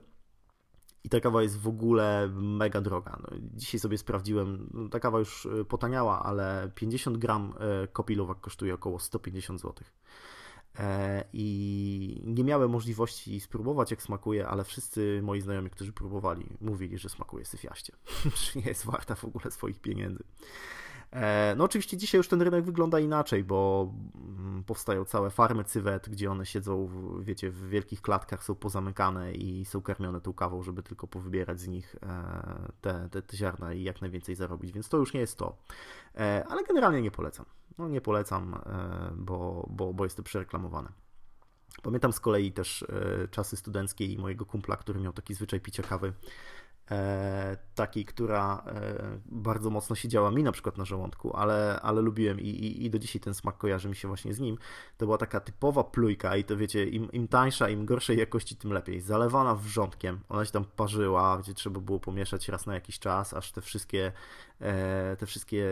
I 1.04 1.10
ta 1.10 1.20
kawa 1.20 1.44
jest 1.44 1.58
w 1.58 1.68
ogóle 1.68 2.30
mega 2.34 2.82
droga. 2.82 3.20
No, 3.24 3.38
dzisiaj 3.54 3.80
sobie 3.80 3.98
sprawdziłem, 3.98 4.70
no, 4.74 4.90
ta 4.90 5.00
kawa 5.00 5.20
już 5.20 5.48
potaniała, 5.70 6.24
ale 6.24 6.72
50 6.76 7.18
gram 7.18 7.54
kopilowak 7.94 8.40
kosztuje 8.40 8.74
około 8.74 9.00
150 9.00 9.62
zł. 9.62 9.74
I 11.34 12.22
nie 12.26 12.44
miałem 12.44 12.70
możliwości 12.70 13.40
spróbować, 13.40 13.92
jak 13.92 14.02
smakuje, 14.02 14.48
ale 14.48 14.64
wszyscy 14.64 15.20
moi 15.24 15.42
znajomi, 15.42 15.70
którzy 15.70 15.94
próbowali, 15.94 16.46
mówili, 16.62 16.98
że 16.98 17.10
smakuje 17.10 17.46
syfiaście, 17.46 17.94
że 18.42 18.60
nie 18.60 18.66
jest 18.66 18.86
warta 18.86 19.16
w 19.16 19.26
ogóle 19.26 19.52
swoich 19.52 19.80
pieniędzy. 19.80 20.24
E, 21.12 21.56
no 21.58 21.64
oczywiście 21.64 21.98
dzisiaj 21.98 22.20
już 22.20 22.28
ten 22.28 22.42
rynek 22.42 22.66
wygląda 22.66 23.00
inaczej, 23.00 23.44
bo 23.44 23.92
mm, 24.16 24.64
powstają 24.64 25.06
całe 25.06 25.30
farmy 25.30 25.64
cywet, 25.64 26.10
gdzie 26.10 26.32
one 26.32 26.46
siedzą, 26.46 26.90
wiecie, 27.20 27.52
w 27.52 27.70
wielkich 27.70 28.02
klatkach, 28.02 28.44
są 28.44 28.56
pozamykane 28.56 29.34
i 29.34 29.66
są 29.66 29.82
karmione 29.82 30.22
tą 30.22 30.34
kawą, 30.34 30.64
żeby 30.64 30.84
tylko 30.84 31.08
powybierać 31.08 31.60
z 31.60 31.68
nich 31.68 31.96
e, 32.04 32.72
te, 32.82 33.10
te, 33.12 33.22
te 33.22 33.38
ziarna 33.38 33.74
i 33.74 33.84
jak 33.84 34.02
najwięcej 34.02 34.36
zarobić, 34.36 34.72
więc 34.72 34.90
to 34.90 34.98
już 34.98 35.14
nie 35.14 35.20
jest 35.20 35.38
to. 35.38 35.58
E, 36.16 36.46
ale 36.50 36.64
generalnie 36.64 37.02
nie 37.02 37.12
polecam. 37.12 37.46
No 37.78 37.88
nie 37.88 38.02
polecam, 38.02 38.60
bo, 39.16 39.68
bo, 39.70 39.94
bo 39.94 40.04
jest 40.04 40.18
to 40.18 40.24
przereklamowane. 40.24 40.92
Pamiętam 41.84 42.14
z 42.14 42.20
kolei 42.20 42.52
też 42.52 42.86
czasy 43.32 43.58
studenckie 43.58 44.06
i 44.06 44.18
mojego 44.18 44.46
kumpla, 44.46 44.76
który 44.78 45.00
miał 45.00 45.14
taki 45.14 45.34
zwyczaj 45.34 45.60
picia 45.60 45.84
kawy 45.84 46.14
takiej, 47.76 48.06
która 48.06 48.64
e, 48.68 49.20
bardzo 49.26 49.70
mocno 49.70 49.96
siedziała 49.96 50.32
mi 50.32 50.44
na 50.44 50.52
przykład 50.52 50.78
na 50.78 50.86
żołądku, 50.86 51.36
ale, 51.36 51.80
ale 51.82 52.02
lubiłem 52.02 52.40
i, 52.40 52.48
i, 52.48 52.86
i, 52.86 52.90
do 52.90 53.00
dzisiaj 53.00 53.22
ten 53.22 53.34
smak 53.34 53.58
kojarzy 53.58 53.90
mi 53.90 53.96
się 53.96 54.08
właśnie 54.08 54.34
z 54.34 54.40
nim. 54.40 54.58
To 54.98 55.06
była 55.06 55.18
taka 55.18 55.40
typowa 55.40 55.84
plujka 55.84 56.36
i 56.38 56.44
to 56.44 56.58
wiecie, 56.58 56.86
im, 56.86 57.12
im 57.12 57.28
tańsza, 57.28 57.70
im 57.70 57.86
gorszej 57.86 58.18
jakości, 58.18 58.56
tym 58.56 58.74
lepiej. 58.74 59.02
Zalewana 59.02 59.56
wrzątkiem, 59.56 60.20
ona 60.30 60.46
się 60.46 60.52
tam 60.52 60.66
parzyła, 60.66 61.38
gdzie 61.38 61.54
trzeba 61.54 61.80
było 61.80 62.00
pomieszać 62.00 62.50
raz 62.50 62.66
na 62.66 62.74
jakiś 62.74 63.00
czas, 63.00 63.34
aż 63.34 63.52
te 63.52 63.62
wszystkie, 63.62 64.12
e, 64.60 65.16
te 65.16 65.26
wszystkie 65.26 65.66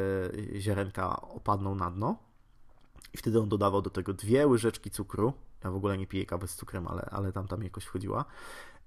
ziarenka 0.57 1.21
opadną 1.21 1.75
na 1.75 1.91
dno. 1.91 2.17
I 3.13 3.17
wtedy 3.17 3.39
on 3.39 3.49
dodawał 3.49 3.81
do 3.81 3.89
tego 3.89 4.13
dwie 4.13 4.47
łyżeczki 4.47 4.89
cukru. 4.89 5.33
Ja 5.63 5.71
w 5.71 5.75
ogóle 5.75 5.97
nie 5.97 6.07
piję 6.07 6.25
kawy 6.25 6.47
z 6.47 6.55
cukrem, 6.55 6.87
ale, 6.87 7.01
ale 7.01 7.31
tam 7.31 7.47
tam 7.47 7.63
jakoś 7.63 7.83
wchodziła. 7.83 8.25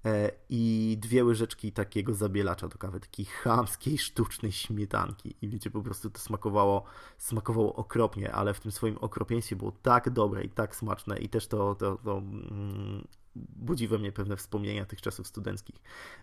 E, 0.05 0.31
i 0.49 0.97
dwie 1.01 1.23
łyżeczki 1.23 1.71
takiego 1.71 2.13
zabielacza 2.13 2.67
do 2.67 2.77
kawy, 2.77 2.99
takiej 2.99 3.25
chamskiej, 3.25 3.97
sztucznej 3.97 4.51
śmietanki. 4.51 5.35
I 5.41 5.49
wiecie, 5.49 5.69
po 5.69 5.81
prostu 5.81 6.09
to 6.09 6.19
smakowało, 6.19 6.83
smakowało 7.17 7.75
okropnie, 7.75 8.31
ale 8.31 8.53
w 8.53 8.59
tym 8.59 8.71
swoim 8.71 8.97
okropieństwie 8.97 9.55
było 9.55 9.71
tak 9.71 10.09
dobre 10.09 10.43
i 10.43 10.49
tak 10.49 10.75
smaczne 10.75 11.19
i 11.19 11.29
też 11.29 11.47
to, 11.47 11.75
to, 11.75 11.97
to 11.97 12.17
mm, 12.17 13.07
budzi 13.35 13.87
we 13.87 13.97
mnie 13.97 14.11
pewne 14.11 14.37
wspomnienia 14.37 14.85
tych 14.85 15.01
czasów 15.01 15.27
studenckich, 15.27 15.75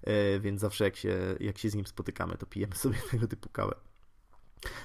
e, 0.03 0.41
więc 0.41 0.61
zawsze 0.61 0.85
jak 0.85 0.97
się, 0.97 1.37
jak 1.41 1.59
się 1.59 1.71
z 1.71 1.75
nim 1.75 1.87
spotykamy, 1.87 2.37
to 2.37 2.47
pijemy 2.47 2.75
sobie 2.85 2.99
tego 3.11 3.29
typu 3.29 3.49
kawę. 3.49 3.90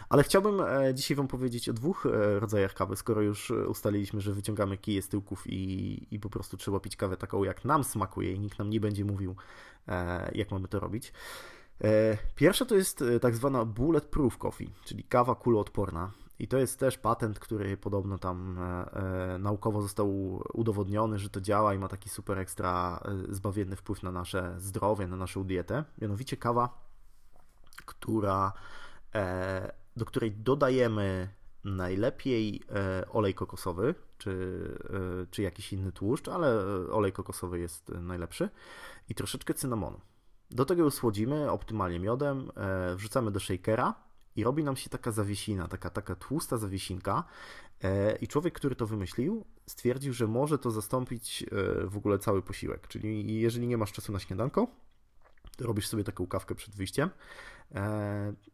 Ale 0.10 0.24
chciałbym 0.24 0.62
e, 0.62 0.94
dzisiaj 0.94 1.18
Wam 1.18 1.28
powiedzieć 1.28 1.70
o 1.70 1.74
dwóch 1.74 2.06
e, 2.06 2.40
rodzajach 2.40 2.74
kawy, 2.74 2.96
skoro 2.96 3.22
już 3.22 3.52
ustaliliśmy, 3.52 4.22
że 4.22 4.34
wyciągamy 4.34 4.78
kije 4.78 5.02
z 5.02 5.10
tyłków 5.10 5.44
i, 5.48 6.08
i 6.12 6.20
po 6.20 6.30
prostu 6.30 6.58
trzeba 6.58 6.80
pić 6.80 6.96
kawę 6.96 7.18
taką, 7.18 7.44
jak 7.44 7.66
nam 7.66 7.84
smakuje 7.84 8.34
i 8.34 8.40
nikt 8.40 8.60
nam 8.60 8.70
nie 8.70 8.80
będzie 8.80 9.06
mówił, 9.06 9.36
e, 9.88 10.32
jak 10.36 10.52
mamy 10.52 10.68
to 10.68 10.80
robić. 10.80 11.14
Pierwsza 12.36 12.66
to 12.66 12.76
jest 12.76 13.04
tak 13.22 13.36
zwana 13.36 13.66
bulletproof 13.66 14.38
coffee, 14.38 14.70
czyli 14.86 15.04
kawa 15.04 15.36
kuloodporna. 15.36 16.12
I 16.40 16.48
to 16.48 16.58
jest 16.58 16.80
też 16.80 16.98
patent, 16.98 17.40
który 17.40 17.78
podobno 17.78 18.18
tam 18.18 18.60
naukowo 19.40 19.82
został 19.82 20.40
udowodniony, 20.54 21.20
że 21.20 21.30
to 21.30 21.42
działa 21.42 21.74
i 21.74 21.80
ma 21.80 21.88
taki 21.88 22.10
super 22.10 22.40
ekstra 22.40 23.04
zbawienny 23.30 23.76
wpływ 23.76 24.04
na 24.04 24.12
nasze 24.12 24.56
zdrowie, 24.58 25.08
na 25.08 25.16
naszą 25.16 25.44
dietę. 25.44 25.84
Mianowicie 26.02 26.38
kawa, 26.38 26.70
która 27.86 28.54
E, 28.54 28.85
do 29.96 30.06
której 30.06 30.32
dodajemy 30.32 31.30
najlepiej 31.64 32.62
e, 32.70 33.10
olej 33.10 33.34
kokosowy, 33.34 33.96
czy, 34.18 34.32
e, 35.24 35.28
czy 35.32 35.42
jakiś 35.42 35.74
inny 35.74 35.92
tłuszcz, 35.92 36.28
ale 36.28 36.60
olej 36.92 37.12
kokosowy 37.12 37.60
jest 37.60 37.90
najlepszy 37.90 38.50
i 39.10 39.16
troszeczkę 39.16 39.54
cynamonu. 39.54 40.00
Do 40.52 40.66
tego 40.66 40.86
usłodzimy 40.86 41.52
optymalnie 41.52 42.00
miodem, 42.00 42.52
wrzucamy 42.96 43.32
do 43.32 43.40
shakera 43.40 43.94
i 44.36 44.44
robi 44.44 44.64
nam 44.64 44.76
się 44.76 44.90
taka 44.90 45.12
zawiesina, 45.12 45.68
taka, 45.68 45.90
taka 45.90 46.16
tłusta 46.16 46.58
zawiesinka. 46.58 47.24
I 48.22 48.28
człowiek, 48.28 48.54
który 48.54 48.76
to 48.76 48.88
wymyślił, 48.88 49.46
stwierdził, 49.68 50.14
że 50.14 50.28
może 50.28 50.58
to 50.58 50.72
zastąpić 50.72 51.46
w 51.84 51.98
ogóle 51.98 52.20
cały 52.20 52.42
posiłek. 52.42 52.88
Czyli 52.88 53.42
jeżeli 53.42 53.68
nie 53.68 53.78
masz 53.78 53.92
czasu 53.92 54.12
na 54.12 54.20
śniadanko, 54.20 54.68
to 55.58 55.68
robisz 55.68 55.88
sobie 55.88 56.04
taką 56.04 56.28
kawkę 56.28 56.56
przed 56.56 56.76
wyjściem, 56.76 57.10
E, 57.10 57.55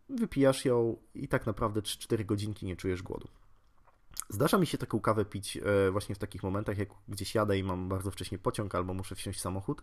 wypijasz 0.10 0.66
ją 0.66 0.98
i 1.16 1.28
tak 1.28 1.46
naprawdę 1.46 1.82
3-4 1.82 2.26
godzinki 2.26 2.66
nie 2.66 2.76
czujesz 2.76 3.04
głodu. 3.04 3.28
Zdarza 4.30 4.58
mi 4.58 4.68
się 4.68 4.78
taką 4.78 5.00
kawę 5.00 5.26
pić 5.26 5.58
e, 5.58 5.92
właśnie 5.92 6.16
w 6.16 6.18
takich 6.18 6.44
momentach, 6.44 6.78
jak 6.78 6.90
gdzieś 7.08 7.36
jadę 7.36 7.58
i 7.58 7.64
mam 7.64 7.90
bardzo 7.90 8.12
wcześnie 8.12 8.38
pociąg 8.38 8.76
albo 8.76 8.94
muszę 8.94 9.16
wsiąść 9.16 9.40
w 9.40 9.42
samochód, 9.42 9.82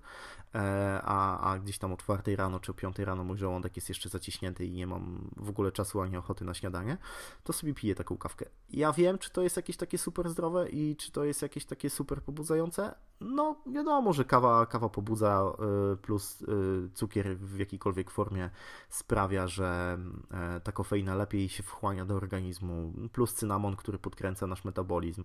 e, 0.54 0.58
a, 1.04 1.50
a 1.52 1.58
gdzieś 1.58 1.78
tam 1.78 1.92
o 1.92 1.96
4 1.96 2.36
rano 2.36 2.60
czy 2.60 2.72
o 2.72 2.74
5 2.74 2.98
rano 2.98 3.24
mój 3.24 3.38
żołądek 3.38 3.76
jest 3.76 3.88
jeszcze 3.88 4.08
zaciśnięty 4.08 4.66
i 4.66 4.72
nie 4.72 4.86
mam 4.86 5.30
w 5.36 5.48
ogóle 5.48 5.72
czasu 5.72 6.00
ani 6.00 6.16
ochoty 6.16 6.44
na 6.44 6.54
śniadanie, 6.54 6.96
to 7.44 7.52
sobie 7.52 7.74
piję 7.74 7.94
taką 7.94 8.16
kawkę. 8.16 8.46
Ja 8.70 8.92
wiem, 8.92 9.18
czy 9.18 9.30
to 9.30 9.42
jest 9.42 9.56
jakieś 9.56 9.76
takie 9.76 9.98
super 9.98 10.28
zdrowe 10.28 10.68
i 10.68 10.96
czy 10.96 11.12
to 11.12 11.24
jest 11.24 11.42
jakieś 11.42 11.64
takie 11.64 11.90
super 11.90 12.22
pobudzające, 12.22 12.94
no, 13.20 13.56
wiadomo, 13.66 14.12
że 14.12 14.24
kawa, 14.24 14.66
kawa 14.66 14.88
pobudza 14.88 15.52
y, 15.92 15.96
plus 15.96 16.42
y, 16.42 16.90
cukier 16.94 17.38
w 17.38 17.58
jakiejkolwiek 17.58 18.10
formie 18.10 18.50
sprawia, 18.88 19.46
że 19.46 19.98
e, 20.30 20.60
ta 20.60 20.72
kofeina 20.72 21.14
lepiej 21.14 21.48
się 21.48 21.62
wchłania 21.62 22.04
do 22.04 22.14
organizmu, 22.14 22.92
plus 23.12 23.34
cynamon, 23.34 23.76
który 23.76 23.98
podkręca 23.98 24.46
nasz 24.46 24.64
metabolizm. 24.64 25.24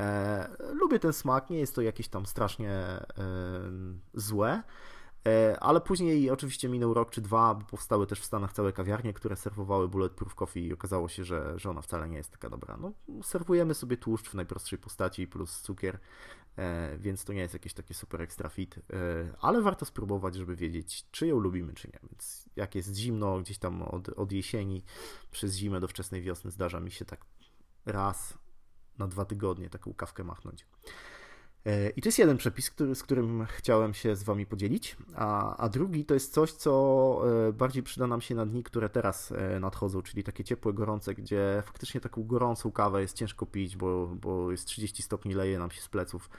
E, 0.00 0.48
lubię 0.72 0.98
ten 0.98 1.12
smak, 1.12 1.50
nie 1.50 1.58
jest 1.58 1.74
to 1.74 1.82
jakieś 1.82 2.08
tam 2.08 2.26
strasznie 2.26 2.82
złe. 4.14 4.62
Ale 5.60 5.80
później 5.80 6.30
oczywiście 6.30 6.68
minął 6.68 6.94
rok 6.94 7.10
czy 7.10 7.20
dwa, 7.20 7.54
bo 7.54 7.64
powstały 7.64 8.06
też 8.06 8.20
w 8.20 8.24
Stanach 8.24 8.52
całe 8.52 8.72
kawiarnie, 8.72 9.12
które 9.12 9.36
serwowały 9.36 9.88
bulletproof 9.88 10.34
coffee 10.34 10.66
i 10.66 10.72
okazało 10.72 11.08
się, 11.08 11.24
że, 11.24 11.58
że 11.58 11.70
ona 11.70 11.82
wcale 11.82 12.08
nie 12.08 12.16
jest 12.16 12.30
taka 12.30 12.50
dobra. 12.50 12.76
No, 12.80 12.92
serwujemy 13.22 13.74
sobie 13.74 13.96
tłuszcz 13.96 14.28
w 14.28 14.34
najprostszej 14.34 14.78
postaci 14.78 15.26
plus 15.26 15.60
cukier 15.60 15.98
E, 16.58 16.98
więc 16.98 17.24
to 17.24 17.32
nie 17.32 17.40
jest 17.40 17.54
jakieś 17.54 17.74
takie 17.74 17.94
super 17.94 18.22
extra 18.22 18.48
fit, 18.48 18.78
e, 18.78 18.80
ale 19.40 19.62
warto 19.62 19.84
spróbować, 19.84 20.34
żeby 20.34 20.56
wiedzieć, 20.56 21.06
czy 21.10 21.26
ją 21.26 21.38
lubimy, 21.38 21.72
czy 21.74 21.88
nie. 21.88 21.98
Więc 22.02 22.48
jak 22.56 22.74
jest 22.74 22.94
zimno, 22.96 23.40
gdzieś 23.40 23.58
tam 23.58 23.82
od, 23.82 24.08
od 24.08 24.32
jesieni 24.32 24.84
przez 25.30 25.56
zimę 25.56 25.80
do 25.80 25.88
wczesnej 25.88 26.22
wiosny 26.22 26.50
zdarza 26.50 26.80
mi 26.80 26.90
się 26.90 27.04
tak 27.04 27.24
raz 27.86 28.38
na 28.98 29.06
dwa 29.06 29.24
tygodnie 29.24 29.70
taką 29.70 29.94
kawkę 29.94 30.24
machnąć. 30.24 30.66
E, 31.66 31.90
I 31.90 32.02
to 32.02 32.08
jest 32.08 32.18
jeden 32.18 32.36
przepis, 32.36 32.70
który, 32.70 32.94
z 32.94 33.02
którym 33.02 33.46
chciałem 33.46 33.94
się 33.94 34.16
z 34.16 34.22
Wami 34.22 34.46
podzielić, 34.46 34.96
a, 35.14 35.56
a 35.56 35.68
drugi 35.68 36.04
to 36.04 36.14
jest 36.14 36.32
coś, 36.32 36.52
co 36.52 37.22
e, 37.48 37.52
bardziej 37.52 37.82
przyda 37.82 38.06
nam 38.06 38.20
się 38.20 38.34
na 38.34 38.46
dni, 38.46 38.62
które 38.62 38.88
teraz 38.88 39.32
e, 39.32 39.60
nadchodzą, 39.60 40.02
czyli 40.02 40.24
takie 40.24 40.44
ciepłe, 40.44 40.72
gorące, 40.72 41.14
gdzie 41.14 41.62
faktycznie 41.66 42.00
taką 42.00 42.24
gorącą 42.24 42.72
kawę 42.72 43.00
jest 43.00 43.16
ciężko 43.16 43.46
pić, 43.46 43.76
bo, 43.76 44.06
bo 44.06 44.50
jest 44.50 44.66
30 44.66 45.02
stopni, 45.02 45.34
leje 45.34 45.58
nam 45.58 45.70
się 45.70 45.80
z 45.80 45.88
pleców. 45.88 46.30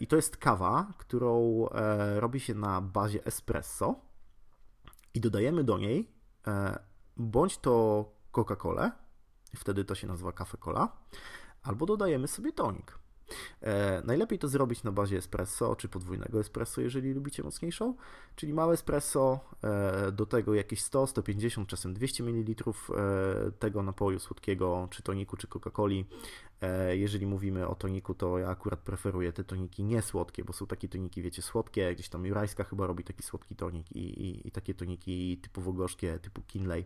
I 0.00 0.06
to 0.06 0.16
jest 0.16 0.36
kawa, 0.36 0.92
którą 0.98 1.66
robi 2.16 2.40
się 2.40 2.54
na 2.54 2.80
bazie 2.80 3.24
espresso 3.24 3.94
i 5.14 5.20
dodajemy 5.20 5.64
do 5.64 5.78
niej 5.78 6.10
bądź 7.16 7.58
to 7.58 8.04
Coca-Colę, 8.32 8.90
wtedy 9.56 9.84
to 9.84 9.94
się 9.94 10.06
nazywa 10.06 10.32
kafe 10.32 10.56
cola, 10.56 10.96
albo 11.62 11.86
dodajemy 11.86 12.28
sobie 12.28 12.52
tonik. 12.52 12.98
E, 13.62 14.02
najlepiej 14.04 14.38
to 14.38 14.48
zrobić 14.48 14.82
na 14.82 14.92
bazie 14.92 15.16
espresso, 15.18 15.76
czy 15.76 15.88
podwójnego 15.88 16.40
espresso, 16.40 16.80
jeżeli 16.80 17.12
lubicie 17.12 17.42
mocniejszą, 17.42 17.94
czyli 18.36 18.54
małe 18.54 18.74
espresso, 18.74 19.40
e, 19.64 20.12
do 20.12 20.26
tego 20.26 20.54
jakieś 20.54 20.80
100, 20.82 21.06
150, 21.06 21.68
czasem 21.68 21.94
200 21.94 22.24
ml 22.24 22.54
e, 22.62 23.50
tego 23.58 23.82
napoju 23.82 24.18
słodkiego, 24.18 24.88
czy 24.90 25.02
toniku, 25.02 25.36
czy 25.36 25.46
Coca-Coli. 25.46 26.04
E, 26.62 26.96
jeżeli 26.96 27.26
mówimy 27.26 27.68
o 27.68 27.74
toniku, 27.74 28.14
to 28.14 28.38
ja 28.38 28.48
akurat 28.48 28.80
preferuję 28.80 29.32
te 29.32 29.44
toniki 29.44 29.84
niesłodkie, 29.84 30.44
bo 30.44 30.52
są 30.52 30.66
takie 30.66 30.88
toniki, 30.88 31.22
wiecie, 31.22 31.42
słodkie, 31.42 31.94
gdzieś 31.94 32.08
tam 32.08 32.26
Jurajska 32.26 32.64
chyba 32.64 32.86
robi 32.86 33.04
taki 33.04 33.22
słodki 33.22 33.56
tonik 33.56 33.92
i, 33.92 33.98
i, 33.98 34.48
i 34.48 34.50
takie 34.50 34.74
toniki 34.74 35.38
typowo 35.42 35.72
gorzkie, 35.72 36.18
typu 36.18 36.42
Kinley. 36.42 36.84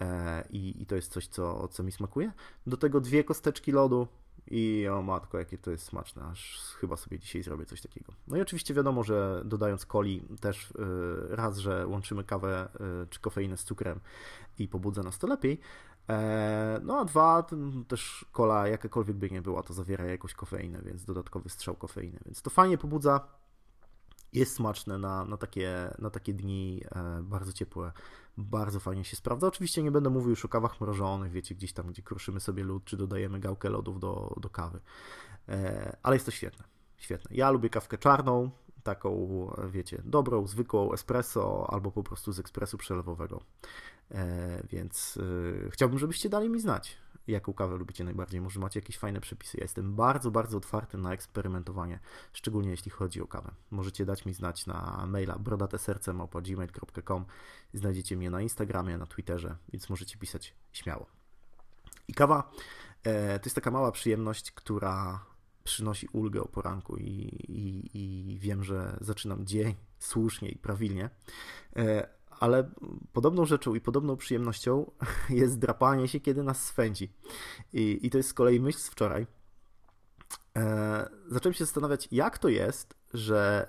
E, 0.00 0.44
I, 0.50 0.82
I 0.82 0.86
to 0.86 0.96
jest 0.96 1.12
coś, 1.12 1.26
co, 1.26 1.68
co 1.68 1.82
mi 1.82 1.92
smakuje. 1.92 2.32
Do 2.66 2.76
tego 2.76 3.00
dwie 3.00 3.24
kosteczki 3.24 3.72
lodu, 3.72 4.08
i 4.46 4.88
o 4.88 5.02
matko, 5.02 5.38
jakie 5.38 5.58
to 5.58 5.70
jest 5.70 5.84
smaczne, 5.84 6.22
aż 6.24 6.60
chyba 6.80 6.96
sobie 6.96 7.18
dzisiaj 7.18 7.42
zrobię 7.42 7.66
coś 7.66 7.80
takiego. 7.80 8.12
No 8.28 8.36
i 8.36 8.40
oczywiście 8.40 8.74
wiadomo, 8.74 9.02
że 9.02 9.42
dodając 9.44 9.86
coli 9.86 10.22
też 10.40 10.72
yy, 10.78 11.36
raz, 11.36 11.58
że 11.58 11.86
łączymy 11.86 12.24
kawę 12.24 12.68
yy, 12.80 13.06
czy 13.10 13.20
kofeinę 13.20 13.56
z 13.56 13.64
cukrem 13.64 14.00
i 14.58 14.68
pobudza 14.68 15.02
nas 15.02 15.18
to 15.18 15.26
lepiej. 15.26 15.60
E, 16.08 16.80
no 16.82 16.98
a 16.98 17.04
dwa, 17.04 17.46
też 17.88 18.24
kola 18.32 18.68
jakakolwiek 18.68 19.16
by 19.16 19.30
nie 19.30 19.42
była, 19.42 19.62
to 19.62 19.74
zawiera 19.74 20.04
jakąś 20.04 20.34
kofeinę, 20.34 20.82
więc 20.82 21.04
dodatkowy 21.04 21.48
strzał 21.48 21.74
kofeiny, 21.74 22.18
więc 22.26 22.42
to 22.42 22.50
fajnie 22.50 22.78
pobudza, 22.78 23.20
jest 24.36 24.54
smaczne 24.54 24.98
na, 24.98 25.24
na, 25.24 25.36
takie, 25.36 25.94
na 25.98 26.10
takie 26.10 26.34
dni 26.34 26.82
e, 26.94 27.22
bardzo 27.22 27.52
ciepłe, 27.52 27.92
bardzo 28.36 28.80
fajnie 28.80 29.04
się 29.04 29.16
sprawdza. 29.16 29.46
Oczywiście 29.46 29.82
nie 29.82 29.90
będę 29.90 30.10
mówił 30.10 30.30
już 30.30 30.44
o 30.44 30.48
kawach 30.48 30.80
mrożonych, 30.80 31.32
wiecie, 31.32 31.54
gdzieś 31.54 31.72
tam, 31.72 31.86
gdzie 31.86 32.02
kruszymy 32.02 32.40
sobie 32.40 32.64
lód, 32.64 32.84
czy 32.84 32.96
dodajemy 32.96 33.40
gałkę 33.40 33.68
lodów 33.68 34.00
do, 34.00 34.34
do 34.40 34.50
kawy, 34.50 34.80
e, 35.48 35.96
ale 36.02 36.16
jest 36.16 36.26
to 36.26 36.32
świetne, 36.32 36.64
świetne. 36.96 37.36
Ja 37.36 37.50
lubię 37.50 37.70
kawkę 37.70 37.98
czarną, 37.98 38.50
taką, 38.82 39.50
wiecie, 39.70 40.02
dobrą, 40.04 40.46
zwykłą 40.46 40.92
espresso 40.92 41.66
albo 41.70 41.92
po 41.92 42.02
prostu 42.02 42.32
z 42.32 42.38
ekspresu 42.38 42.78
przelewowego. 42.78 43.42
Więc 44.70 45.18
chciałbym, 45.70 45.98
żebyście 45.98 46.28
dali 46.28 46.48
mi 46.48 46.60
znać, 46.60 46.96
jaką 47.32 47.52
kawę 47.52 47.76
lubicie 47.76 48.04
najbardziej. 48.04 48.40
Może 48.40 48.60
macie 48.60 48.80
jakieś 48.80 48.98
fajne 48.98 49.20
przepisy. 49.20 49.56
Ja 49.58 49.64
jestem 49.64 49.94
bardzo, 49.94 50.30
bardzo 50.30 50.56
otwarty 50.56 50.98
na 50.98 51.12
eksperymentowanie, 51.12 51.98
szczególnie 52.32 52.70
jeśli 52.70 52.90
chodzi 52.90 53.22
o 53.22 53.26
kawę. 53.26 53.52
Możecie 53.70 54.06
dać 54.06 54.24
mi 54.24 54.34
znać 54.34 54.66
na 54.66 55.06
maila 55.08 55.38
brodateserce.gmail.com 55.38 57.24
Znajdziecie 57.74 58.16
mnie 58.16 58.30
na 58.30 58.40
Instagramie, 58.40 58.98
na 58.98 59.06
Twitterze, 59.06 59.56
więc 59.72 59.90
możecie 59.90 60.18
pisać 60.18 60.54
śmiało. 60.72 61.06
I 62.08 62.14
kawa 62.14 62.50
e, 63.02 63.38
to 63.38 63.46
jest 63.46 63.54
taka 63.54 63.70
mała 63.70 63.92
przyjemność, 63.92 64.52
która 64.52 65.26
przynosi 65.64 66.08
ulgę 66.12 66.42
o 66.42 66.48
poranku 66.48 66.96
i, 66.96 67.02
i, 67.48 67.90
i 67.94 68.38
wiem, 68.38 68.64
że 68.64 68.96
zaczynam 69.00 69.46
dzień 69.46 69.74
słusznie 69.98 70.48
i 70.48 70.58
prawilnie, 70.58 71.10
e, 71.76 72.15
ale 72.40 72.70
podobną 73.12 73.44
rzeczą 73.44 73.74
i 73.74 73.80
podobną 73.80 74.16
przyjemnością 74.16 74.90
jest 75.30 75.58
drapanie 75.58 76.08
się, 76.08 76.20
kiedy 76.20 76.42
nas 76.42 76.64
swędzi. 76.64 77.12
I, 77.72 77.98
i 78.02 78.10
to 78.10 78.18
jest 78.18 78.28
z 78.28 78.34
kolei 78.34 78.60
myśl 78.60 78.78
z 78.78 78.88
wczoraj. 78.88 79.26
E, 80.56 81.08
zacząłem 81.28 81.54
się 81.54 81.64
zastanawiać, 81.64 82.08
jak 82.12 82.38
to 82.38 82.48
jest, 82.48 82.94
że 83.14 83.68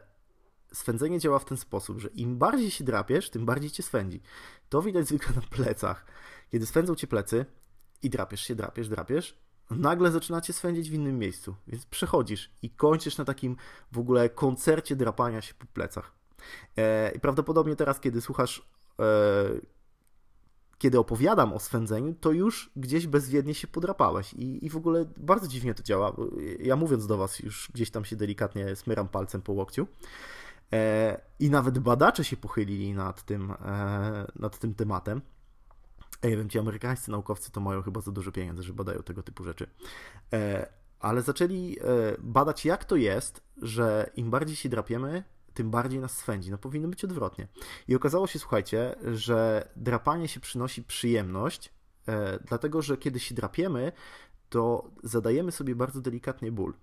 swędzenie 0.73 1.19
działa 1.19 1.39
w 1.39 1.45
ten 1.45 1.57
sposób, 1.57 1.99
że 1.99 2.07
im 2.07 2.37
bardziej 2.37 2.71
się 2.71 2.83
drapiesz, 2.83 3.29
tym 3.29 3.45
bardziej 3.45 3.71
cię 3.71 3.83
swędzi. 3.83 4.21
To 4.69 4.81
widać 4.81 5.07
zwykle 5.07 5.35
na 5.35 5.41
plecach. 5.41 6.05
Kiedy 6.49 6.65
swędzą 6.65 6.95
cię 6.95 7.07
plecy 7.07 7.45
i 8.03 8.09
drapiesz 8.09 8.41
się, 8.41 8.55
drapiesz, 8.55 8.89
drapiesz, 8.89 9.37
nagle 9.69 10.11
zaczyna 10.11 10.41
cię 10.41 10.53
swędzić 10.53 10.89
w 10.89 10.93
innym 10.93 11.19
miejscu. 11.19 11.55
Więc 11.67 11.85
przechodzisz 11.85 12.51
i 12.61 12.69
kończysz 12.69 13.17
na 13.17 13.25
takim 13.25 13.55
w 13.91 13.99
ogóle 13.99 14.29
koncercie 14.29 14.95
drapania 14.95 15.41
się 15.41 15.53
po 15.53 15.65
plecach. 15.65 16.11
E, 16.77 17.11
I 17.15 17.19
prawdopodobnie 17.19 17.75
teraz, 17.75 17.99
kiedy 17.99 18.21
słuchasz, 18.21 18.69
e, 18.99 19.03
kiedy 20.77 20.99
opowiadam 20.99 21.53
o 21.53 21.59
swędzeniu, 21.59 22.13
to 22.13 22.31
już 22.31 22.71
gdzieś 22.75 23.07
bezwiednie 23.07 23.53
się 23.53 23.67
podrapałeś. 23.67 24.33
I, 24.33 24.65
I 24.65 24.69
w 24.69 24.77
ogóle 24.77 25.05
bardzo 25.17 25.47
dziwnie 25.47 25.73
to 25.73 25.83
działa. 25.83 26.15
Ja 26.59 26.75
mówiąc 26.75 27.07
do 27.07 27.17
Was, 27.17 27.39
już 27.39 27.71
gdzieś 27.73 27.91
tam 27.91 28.05
się 28.05 28.15
delikatnie 28.15 28.75
smyram 28.75 29.07
palcem 29.07 29.41
po 29.41 29.53
łokciu. 29.53 29.87
E, 30.73 31.21
I 31.39 31.49
nawet 31.49 31.79
badacze 31.79 32.23
się 32.23 32.37
pochylili 32.37 32.93
nad 32.93 33.23
tym, 33.23 33.53
nad 34.35 34.59
tym 34.59 34.75
tematem. 34.75 35.21
Ja 36.23 36.29
wiem, 36.29 36.49
ci 36.49 36.59
amerykańscy 36.59 37.11
naukowcy 37.11 37.51
to 37.51 37.61
mają 37.61 37.81
chyba 37.81 38.01
za 38.01 38.11
dużo 38.11 38.31
pieniędzy, 38.31 38.63
że 38.63 38.73
badają 38.73 39.03
tego 39.03 39.23
typu 39.23 39.43
rzeczy. 39.43 39.69
Ale 40.99 41.21
zaczęli 41.21 41.77
badać, 42.19 42.65
jak 42.65 42.85
to 42.85 42.95
jest, 42.95 43.41
że 43.61 44.11
im 44.15 44.29
bardziej 44.29 44.55
się 44.55 44.69
drapiemy, 44.69 45.23
tym 45.57 45.71
bardziej 45.71 45.99
nas 45.99 46.17
swędzi. 46.17 46.51
No 46.51 46.57
powinno 46.57 46.87
być 46.87 47.03
odwrotnie. 47.03 47.47
I 47.87 47.95
okazało 47.95 48.27
się, 48.27 48.39
słuchajcie, 48.39 48.95
że 49.13 49.69
drapanie 49.75 50.27
się 50.27 50.39
przynosi 50.39 50.83
przyjemność, 50.83 51.73
e, 52.07 52.39
dlatego 52.39 52.81
że 52.81 52.97
kiedy 52.97 53.19
się 53.19 53.35
drapiemy, 53.35 53.91
to 54.49 54.91
zadajemy 55.03 55.51
sobie 55.51 55.75
bardzo 55.75 56.01
delikatnie 56.01 56.51
ból. 56.51 56.73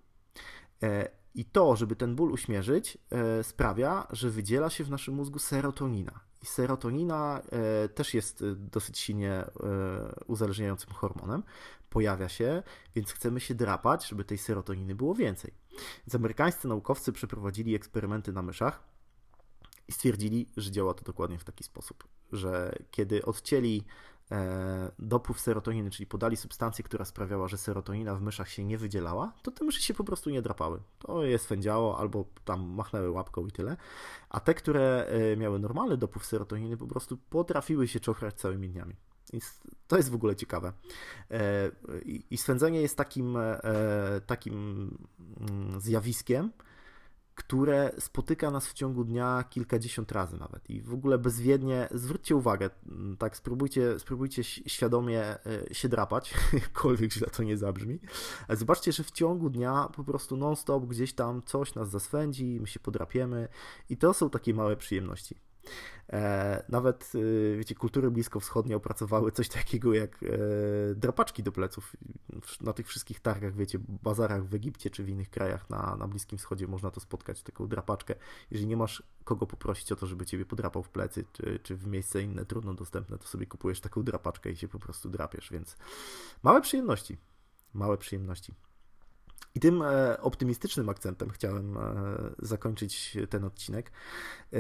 E, 0.83 1.11
I 1.35 1.45
to, 1.45 1.77
żeby 1.77 1.97
ten 1.97 2.17
ból 2.17 2.33
uśmierzyć, 2.33 2.99
e, 3.11 3.45
sprawia, 3.45 4.07
że 4.11 4.31
wydziela 4.31 4.71
się 4.71 4.85
w 4.85 4.91
naszym 4.91 5.15
mózgu 5.15 5.39
serotonina. 5.39 6.21
I 6.43 6.47
serotonina 6.47 7.43
e, 7.53 7.89
też 7.89 8.15
jest 8.15 8.43
e, 8.43 8.55
dosyć 8.55 8.99
silnie 8.99 9.33
e, 9.33 9.49
uzależniającym 10.27 10.93
hormonem. 10.93 11.43
Pojawia 11.91 12.29
się, 12.29 12.63
więc 12.95 13.13
chcemy 13.13 13.41
się 13.41 13.55
drapać, 13.55 14.09
żeby 14.09 14.25
tej 14.25 14.39
serotoniny 14.39 14.95
było 14.95 15.15
więcej. 15.15 15.55
Więc 16.07 16.15
amerykańscy 16.15 16.69
naukowcy 16.69 17.13
przeprowadzili 17.13 17.75
eksperymenty 17.75 18.33
na 18.33 18.43
myszach 18.43 18.83
i 19.89 19.93
stwierdzili, 19.93 20.49
że 20.57 20.71
działa 20.71 20.95
to 20.95 21.05
dokładnie 21.05 21.39
w 21.39 21.45
taki 21.45 21.65
sposób, 21.65 22.05
że 22.33 22.75
kiedy 22.91 23.25
odcięli 23.25 23.85
E, 24.33 24.91
dopływ 24.99 25.41
serotoniny, 25.41 25.91
czyli 25.91 26.07
podali 26.07 26.37
substancję, 26.37 26.85
która 26.85 27.05
sprawiała, 27.05 27.49
że 27.49 27.59
serotonina 27.59 28.15
w 28.15 28.23
myszach 28.23 28.51
się 28.51 28.65
nie 28.65 28.79
wydzielała, 28.79 29.33
to 29.43 29.51
te 29.51 29.65
myszy 29.65 29.83
się 29.83 29.95
po 29.95 30.05
prostu 30.05 30.31
nie 30.31 30.43
drapały. 30.43 30.81
To 30.99 31.25
je 31.25 31.39
swędziało 31.39 31.99
albo 31.99 32.25
tam 32.45 32.61
machnęły 32.63 33.11
łapką 33.11 33.47
i 33.47 33.51
tyle. 33.51 33.77
A 34.29 34.41
te, 34.41 34.55
które 34.55 35.07
e, 35.07 35.37
miały 35.37 35.59
normalny 35.59 35.97
dopływ 35.97 36.27
serotoniny, 36.27 36.77
po 36.77 36.87
prostu 36.87 37.17
potrafiły 37.17 37.89
się 37.89 38.01
czochrać 38.01 38.35
całymi 38.35 38.69
dniami. 38.69 38.97
To 39.87 39.97
jest 39.97 40.11
w 40.11 40.15
ogóle 40.15 40.37
ciekawe. 40.37 40.73
E, 41.31 41.71
I 42.31 42.37
swędzenie 42.37 42.83
jest 42.83 42.97
takim, 42.97 43.39
takim 44.27 44.55
mm, 45.41 45.81
zjawiskiem, 45.81 46.51
które 47.35 47.93
spotyka 47.99 48.51
nas 48.51 48.67
w 48.67 48.73
ciągu 48.73 49.05
dnia 49.05 49.45
kilkadziesiąt 49.51 50.13
razy 50.13 50.37
nawet. 50.37 50.71
I 50.71 50.83
w 50.83 50.95
ogóle 50.95 51.19
bezwiednie, 51.19 51.89
zwróćcie 51.91 52.37
uwagę, 52.37 52.71
mm, 52.87 53.17
tak, 53.17 53.37
spróbujcie, 53.37 53.99
spróbujcie 53.99 54.45
świadomie 54.45 55.47
e, 55.47 55.75
się 55.75 55.89
drapać, 55.89 56.35
jakkolwiek 56.53 57.13
źle 57.13 57.27
to 57.27 57.43
nie 57.43 57.57
zabrzmi, 57.57 58.01
ale 58.49 58.57
zobaczcie, 58.57 58.93
że 58.93 59.05
w 59.05 59.11
ciągu 59.11 59.51
dnia 59.51 59.89
po 59.97 60.05
prostu 60.05 60.37
non-stop 60.37 60.85
gdzieś 60.85 61.13
tam 61.13 61.43
coś 61.43 61.75
nas 61.75 61.91
zaswędzi, 61.91 62.59
my 62.61 62.67
się 62.67 62.81
podrapiemy 62.81 63.49
i 63.91 63.97
to 63.97 64.15
są 64.15 64.31
takie 64.31 64.55
małe 64.55 64.77
przyjemności. 64.77 65.37
E, 66.13 66.65
nawet, 66.69 67.13
e, 67.15 67.57
wiecie, 67.57 67.75
kultury 67.75 68.11
bliskowschodnie 68.11 68.77
opracowały 68.77 69.33
coś 69.33 69.49
takiego 69.49 69.95
jak 69.95 70.23
e, 70.23 70.29
drapaczki 70.95 71.43
do 71.43 71.53
pleców. 71.53 71.97
Na 72.61 72.73
tych 72.73 72.89
wszystkich 72.89 73.21
targach, 73.21 73.55
wiecie, 73.55 73.79
bazarach 73.89 74.45
w 74.45 74.55
Egipcie 74.55 74.91
czy 74.91 75.05
w 75.05 75.09
innych 75.09 75.31
krajach 75.31 75.71
na, 75.71 75.97
na 75.97 76.09
Bliskim 76.09 76.39
Wschodzie 76.39 76.67
można 76.67 76.91
to 76.91 77.01
spotkać, 77.01 77.43
taką 77.43 77.69
drapaczkę. 77.69 78.15
Jeżeli 78.51 78.67
nie 78.67 78.77
masz 78.77 79.03
kogo 79.25 79.47
poprosić 79.47 79.93
o 79.93 79.97
to, 79.97 80.07
żeby 80.07 80.27
ciebie 80.27 80.45
podrapał 80.45 80.83
w 80.83 80.89
plecy, 80.89 81.25
czy, 81.33 81.61
czy 81.63 81.77
w 81.77 81.87
miejsce 81.87 82.23
inne 82.23 82.47
trudno 82.47 82.75
dostępne, 82.75 83.19
to 83.19 83.27
sobie 83.27 83.47
kupujesz 83.47 83.81
taką 83.81 84.03
drapaczkę 84.03 84.51
i 84.51 84.57
się 84.57 84.69
po 84.69 84.79
prostu 84.79 85.09
drapiesz, 85.09 85.51
więc 85.51 85.77
małe 86.43 86.61
przyjemności. 86.61 87.17
Małe 87.75 87.99
przyjemności. 87.99 88.55
I 89.55 89.61
tym 89.61 89.83
e, 89.83 90.21
optymistycznym 90.21 90.89
akcentem 90.89 91.31
chciałem 91.31 91.77
e, 91.77 91.81
zakończyć 92.39 93.17
ten 93.31 93.45
odcinek. 93.45 93.91
E, 94.53 94.59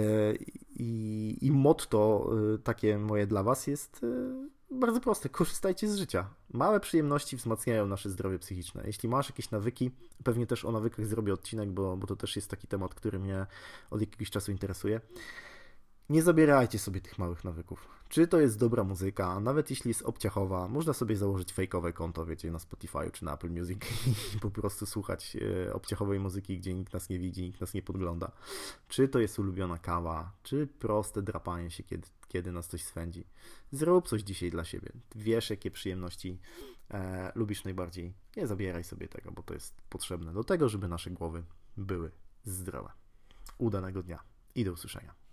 I, 0.76 1.38
i 1.40 1.50
motto 1.50 2.30
takie 2.64 2.98
moje 2.98 3.26
dla 3.26 3.42
Was 3.42 3.66
jest 3.66 4.06
bardzo 4.70 5.00
proste. 5.00 5.28
Korzystajcie 5.28 5.88
z 5.88 5.96
życia. 5.96 6.30
Małe 6.52 6.80
przyjemności 6.80 7.36
wzmacniają 7.36 7.86
nasze 7.86 8.10
zdrowie 8.10 8.38
psychiczne. 8.38 8.82
Jeśli 8.86 9.08
masz 9.08 9.28
jakieś 9.28 9.50
nawyki, 9.50 9.90
pewnie 10.24 10.46
też 10.46 10.64
o 10.64 10.72
nawykach 10.72 11.06
zrobię 11.06 11.32
odcinek, 11.32 11.70
bo, 11.70 11.96
bo 11.96 12.06
to 12.06 12.16
też 12.16 12.36
jest 12.36 12.50
taki 12.50 12.66
temat, 12.66 12.94
który 12.94 13.18
mnie 13.18 13.46
od 13.90 14.00
jakiegoś 14.00 14.30
czasu 14.30 14.52
interesuje. 14.52 15.00
Nie 16.08 16.22
zabierajcie 16.22 16.78
sobie 16.78 17.00
tych 17.00 17.18
małych 17.18 17.44
nawyków. 17.44 17.88
Czy 18.14 18.26
to 18.26 18.40
jest 18.40 18.58
dobra 18.58 18.84
muzyka, 18.84 19.40
nawet 19.40 19.70
jeśli 19.70 19.88
jest 19.88 20.02
obciachowa, 20.02 20.68
można 20.68 20.92
sobie 20.92 21.16
założyć 21.16 21.52
fejkowe 21.52 21.92
konto, 21.92 22.26
wiecie, 22.26 22.50
na 22.50 22.58
Spotify 22.58 23.10
czy 23.12 23.24
na 23.24 23.34
Apple 23.34 23.50
Music 23.50 23.80
i 24.36 24.40
po 24.40 24.50
prostu 24.50 24.86
słuchać 24.86 25.36
e, 25.66 25.72
obciachowej 25.72 26.20
muzyki, 26.20 26.58
gdzie 26.58 26.74
nikt 26.74 26.92
nas 26.92 27.08
nie 27.08 27.18
widzi, 27.18 27.42
nikt 27.42 27.60
nas 27.60 27.74
nie 27.74 27.82
podgląda. 27.82 28.32
Czy 28.88 29.08
to 29.08 29.18
jest 29.18 29.38
ulubiona 29.38 29.78
kawa, 29.78 30.32
czy 30.42 30.66
proste 30.66 31.22
drapanie 31.22 31.70
się, 31.70 31.82
kiedy, 31.82 32.08
kiedy 32.28 32.52
nas 32.52 32.68
coś 32.68 32.84
swędzi. 32.84 33.24
Zrób 33.72 34.08
coś 34.08 34.22
dzisiaj 34.22 34.50
dla 34.50 34.64
siebie. 34.64 34.92
Wiesz, 35.14 35.50
jakie 35.50 35.70
przyjemności 35.70 36.40
e, 36.90 37.32
lubisz 37.34 37.64
najbardziej. 37.64 38.14
Nie 38.36 38.46
zabieraj 38.46 38.84
sobie 38.84 39.08
tego, 39.08 39.32
bo 39.32 39.42
to 39.42 39.54
jest 39.54 39.82
potrzebne 39.88 40.32
do 40.32 40.44
tego, 40.44 40.68
żeby 40.68 40.88
nasze 40.88 41.10
głowy 41.10 41.44
były 41.76 42.10
zdrowe. 42.44 42.90
Udanego 43.58 44.02
dnia 44.02 44.22
i 44.54 44.64
do 44.64 44.72
usłyszenia. 44.72 45.23